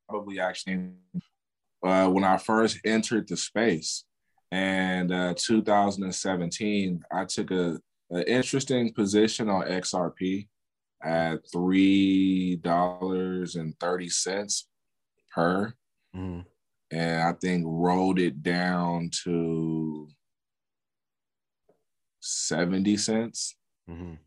[0.09, 0.93] probably actually
[1.85, 4.05] uh, when I first entered the space,
[4.51, 7.79] and uh, 2017, I took a
[8.11, 10.49] an interesting position on XRP
[11.05, 14.69] at three dollars and thirty cents
[15.35, 15.75] per,
[16.17, 16.45] Mhm.
[16.91, 20.09] and I think rolled it down to
[22.21, 23.57] seventy cents.
[23.89, 24.19] Mhm.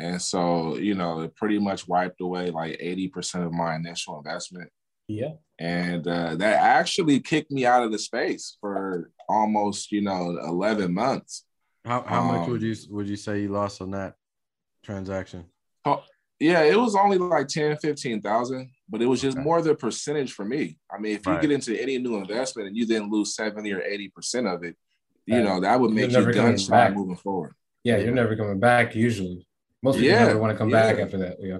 [0.00, 4.70] And so, you know, it pretty much wiped away like 80% of my initial investment.
[5.08, 5.32] Yeah.
[5.58, 10.94] And uh, that actually kicked me out of the space for almost, you know, 11
[10.94, 11.44] months.
[11.84, 14.14] How how much Um, would you would you say you lost on that
[14.92, 15.44] transaction?
[16.40, 19.42] Yeah, it was only like 10, 15,000, but it was just Okay.
[19.44, 20.78] more the percentage for me.
[20.88, 23.80] I mean, if you get into any new investment and you then lose 70 or
[23.80, 24.76] 80% of it,
[25.26, 26.94] you Uh, know, that would you're make you never coming gun shy back.
[26.94, 27.54] moving forward.
[27.82, 29.48] Yeah, you're never coming back usually.
[29.82, 31.36] Most people Yeah, never want to come back after that.
[31.40, 31.58] Yeah.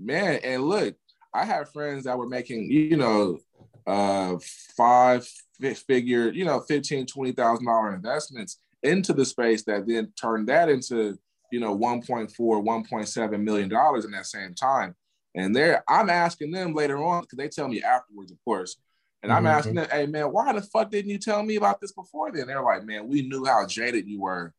[0.00, 0.94] man and look
[1.34, 3.38] i had friends that were making you know
[3.86, 4.36] uh
[4.76, 5.26] five
[5.60, 10.46] fi- figure you know 15 20 thousand dollar investments into the space that then turned
[10.48, 11.18] that into
[11.50, 14.94] you know 1.4 1.7 million dollars in that same time.
[15.34, 18.76] And there i'm asking them later on because they tell me afterwards of course.
[19.22, 19.50] And i'm Mhm.
[19.56, 22.46] asking them hey man why the fuck didn't you tell me about this before then?
[22.46, 24.52] They're like man we knew how jaded you were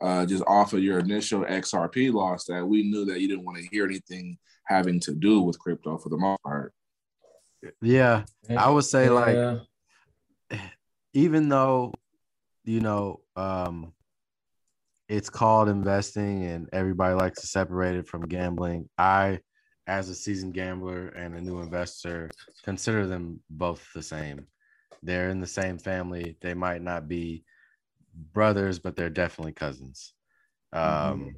[0.00, 3.58] uh, just off of your initial XRP loss that we knew that you didn't want
[3.58, 6.72] to hear anything having to do with crypto for the most part.
[7.80, 9.36] Yeah, I would say like
[11.14, 11.92] even though
[12.64, 13.92] you know um
[15.12, 18.88] it's called investing and everybody likes to separate it from gambling.
[18.96, 19.40] I
[19.86, 22.30] as a seasoned gambler and a new investor
[22.64, 24.46] consider them both the same.
[25.02, 26.38] They're in the same family.
[26.40, 27.44] They might not be
[28.32, 30.14] brothers but they're definitely cousins.
[30.72, 31.36] Um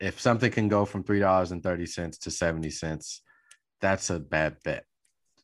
[0.00, 3.22] if something can go from three dollars and 30 cents to 70 cents
[3.80, 4.84] that's a bad bet.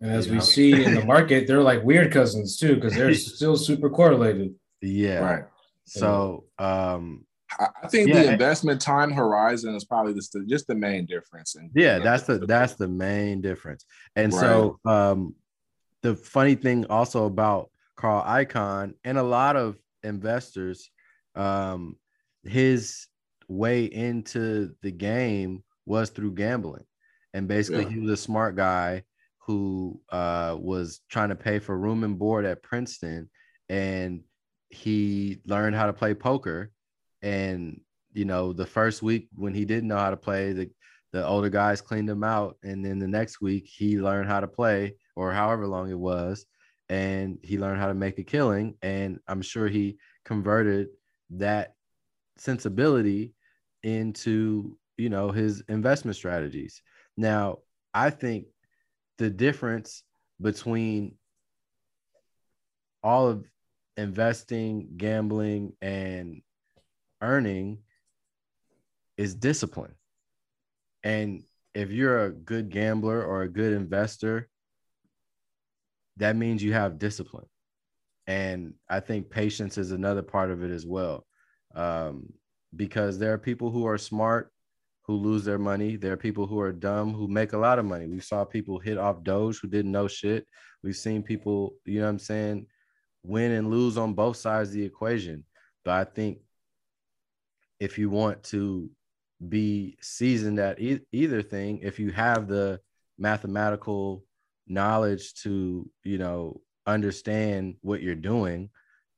[0.01, 0.45] And as you we know?
[0.45, 4.57] see in the market, they're like weird cousins too, because they're still super correlated.
[4.83, 5.21] yeah.
[5.21, 5.45] Right.
[5.85, 7.25] so um
[7.59, 8.23] I, think Yeah.
[8.23, 11.55] the investment time horizon is probably just the, just the main difference.
[11.55, 13.85] In, yeah that's the that's the main difference
[14.17, 15.35] and so um
[16.03, 20.91] the funny thing also about Carl Icahn and a lot of investors
[21.35, 21.97] um
[22.45, 23.07] his
[23.49, 26.85] way into the game was through gambling
[27.33, 27.91] and basically Yeah.
[27.91, 29.03] he was a smart guy
[29.47, 33.31] who uh was trying to pay for room and board at princeton
[33.69, 34.23] and
[34.69, 36.71] he learned how to play poker
[37.23, 37.81] and
[38.13, 40.71] you know the first week when he didn't know how to play the
[41.13, 42.59] the older guys cleaned him out.
[42.63, 46.45] And then the next week he learned how to play or however long it was
[46.91, 48.75] and he learned how to make a killing.
[48.83, 50.89] And i'm sure he converted
[51.31, 51.75] that
[52.37, 53.33] sensibility
[53.83, 56.83] into you know his investment strategies.
[57.17, 57.59] Now
[57.95, 58.47] i think
[59.19, 60.03] the difference
[60.41, 61.15] between
[63.03, 63.47] all of
[63.97, 66.43] investing gambling and
[67.21, 67.79] earning
[69.17, 69.95] is discipline
[71.07, 74.49] and if you're a good gambler or a good investor,
[76.17, 77.47] that means you have discipline.
[78.27, 81.27] And I think patience is another part of it as well.
[81.77, 82.33] Um,
[82.75, 84.51] because there are people who are smart
[85.03, 85.95] who lose their money.
[85.95, 88.09] There are people who are dumb who make a lot of money.
[88.09, 90.45] We saw people hit off Doge who didn't know shit.
[90.83, 92.67] We've seen people, you know what I'm saying,
[93.23, 95.45] win and lose on both sides of the equation.
[95.85, 96.39] But I think
[97.81, 98.91] if you want to
[99.49, 102.81] be seasoned at e- either thing if you have the
[103.19, 104.25] mathematical
[104.67, 108.69] knowledge to you know understand what you're doing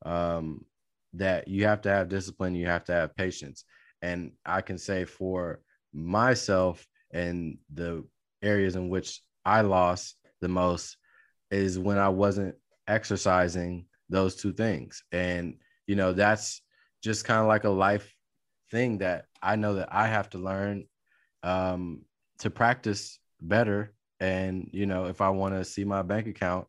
[0.04, 0.64] um
[1.12, 3.64] that you have to have discipline you have to have patience.
[4.02, 5.60] And i can say for
[5.92, 8.04] myself and the
[8.42, 10.96] areas in which i lost the most
[11.50, 12.54] is when i wasn't
[12.86, 15.02] exercising those two things.
[15.12, 15.54] And
[15.86, 16.62] you know that's
[17.02, 18.14] just kind of like a life
[18.70, 20.84] thing that I know that I have to learn
[21.42, 22.02] um,
[22.40, 23.94] to practice better.
[24.20, 26.66] And, you know, if I want to see my bank account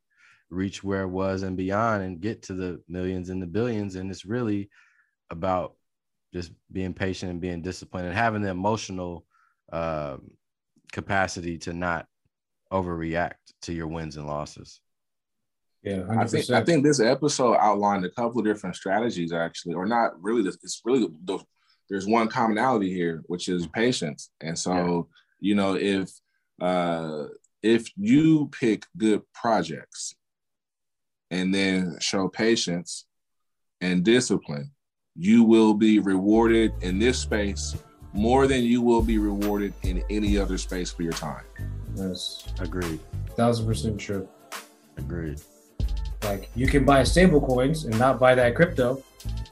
[0.49, 4.09] reach where it was and beyond and get to the millions and the billions, and
[4.11, 4.69] it's really
[5.29, 5.75] about
[6.33, 9.25] just being patient and being disciplined and having the emotional
[9.71, 10.31] um,
[10.91, 12.05] capacity to not
[12.71, 14.79] overreact to your wins and losses.
[15.81, 19.85] Yeah, I think I think this episode outlined a couple of different strategies actually, or
[19.85, 20.43] not really.
[20.43, 21.39] This it's really the
[21.89, 24.29] there's one commonality here, which is patience.
[24.41, 25.07] And so,
[25.39, 26.11] you know, if
[26.61, 27.25] uh,
[27.63, 30.15] if you pick good projects
[31.31, 33.05] and then show patience
[33.81, 34.71] and discipline,
[35.15, 37.75] you will be rewarded in this space
[38.13, 41.43] more than you will be rewarded in any other space for your time.
[41.95, 42.99] That's Agreed.
[43.35, 44.27] thousand percent true.
[44.97, 45.41] Agreed.
[46.23, 49.03] Like you can buy stable coins and not buy that crypto.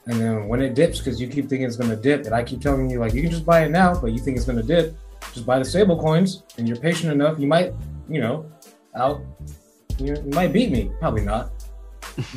[0.06, 2.60] And then when it dips, because you keep thinking it's gonna dip, and I keep
[2.60, 4.96] telling you like you can just buy it now, but you think it's gonna dip,
[5.32, 7.72] just buy the stable coins and you're patient enough, you might,
[8.08, 8.50] you know,
[8.94, 9.20] out
[9.98, 10.90] you, you might beat me.
[11.00, 11.50] Probably not.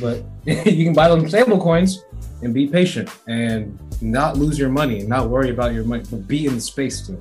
[0.00, 2.04] But you can buy them stable coins
[2.42, 6.28] and be patient and not lose your money and not worry about your money, but
[6.28, 7.20] be in the space too.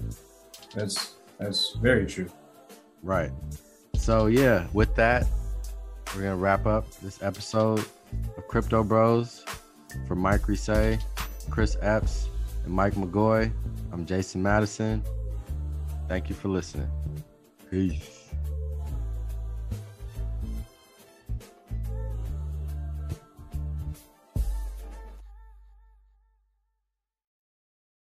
[0.75, 2.29] That's that's very true.
[3.01, 3.31] Right.
[3.95, 5.25] So yeah, with that,
[6.15, 7.79] we're gonna wrap up this episode
[8.37, 9.43] of Crypto Bros.
[10.07, 11.01] For Mike Risay,
[11.49, 12.29] Chris Epps,
[12.63, 13.51] and Mike McGoy,
[13.91, 15.03] I'm Jason Madison.
[16.07, 16.89] Thank you for listening.
[17.69, 18.20] Peace.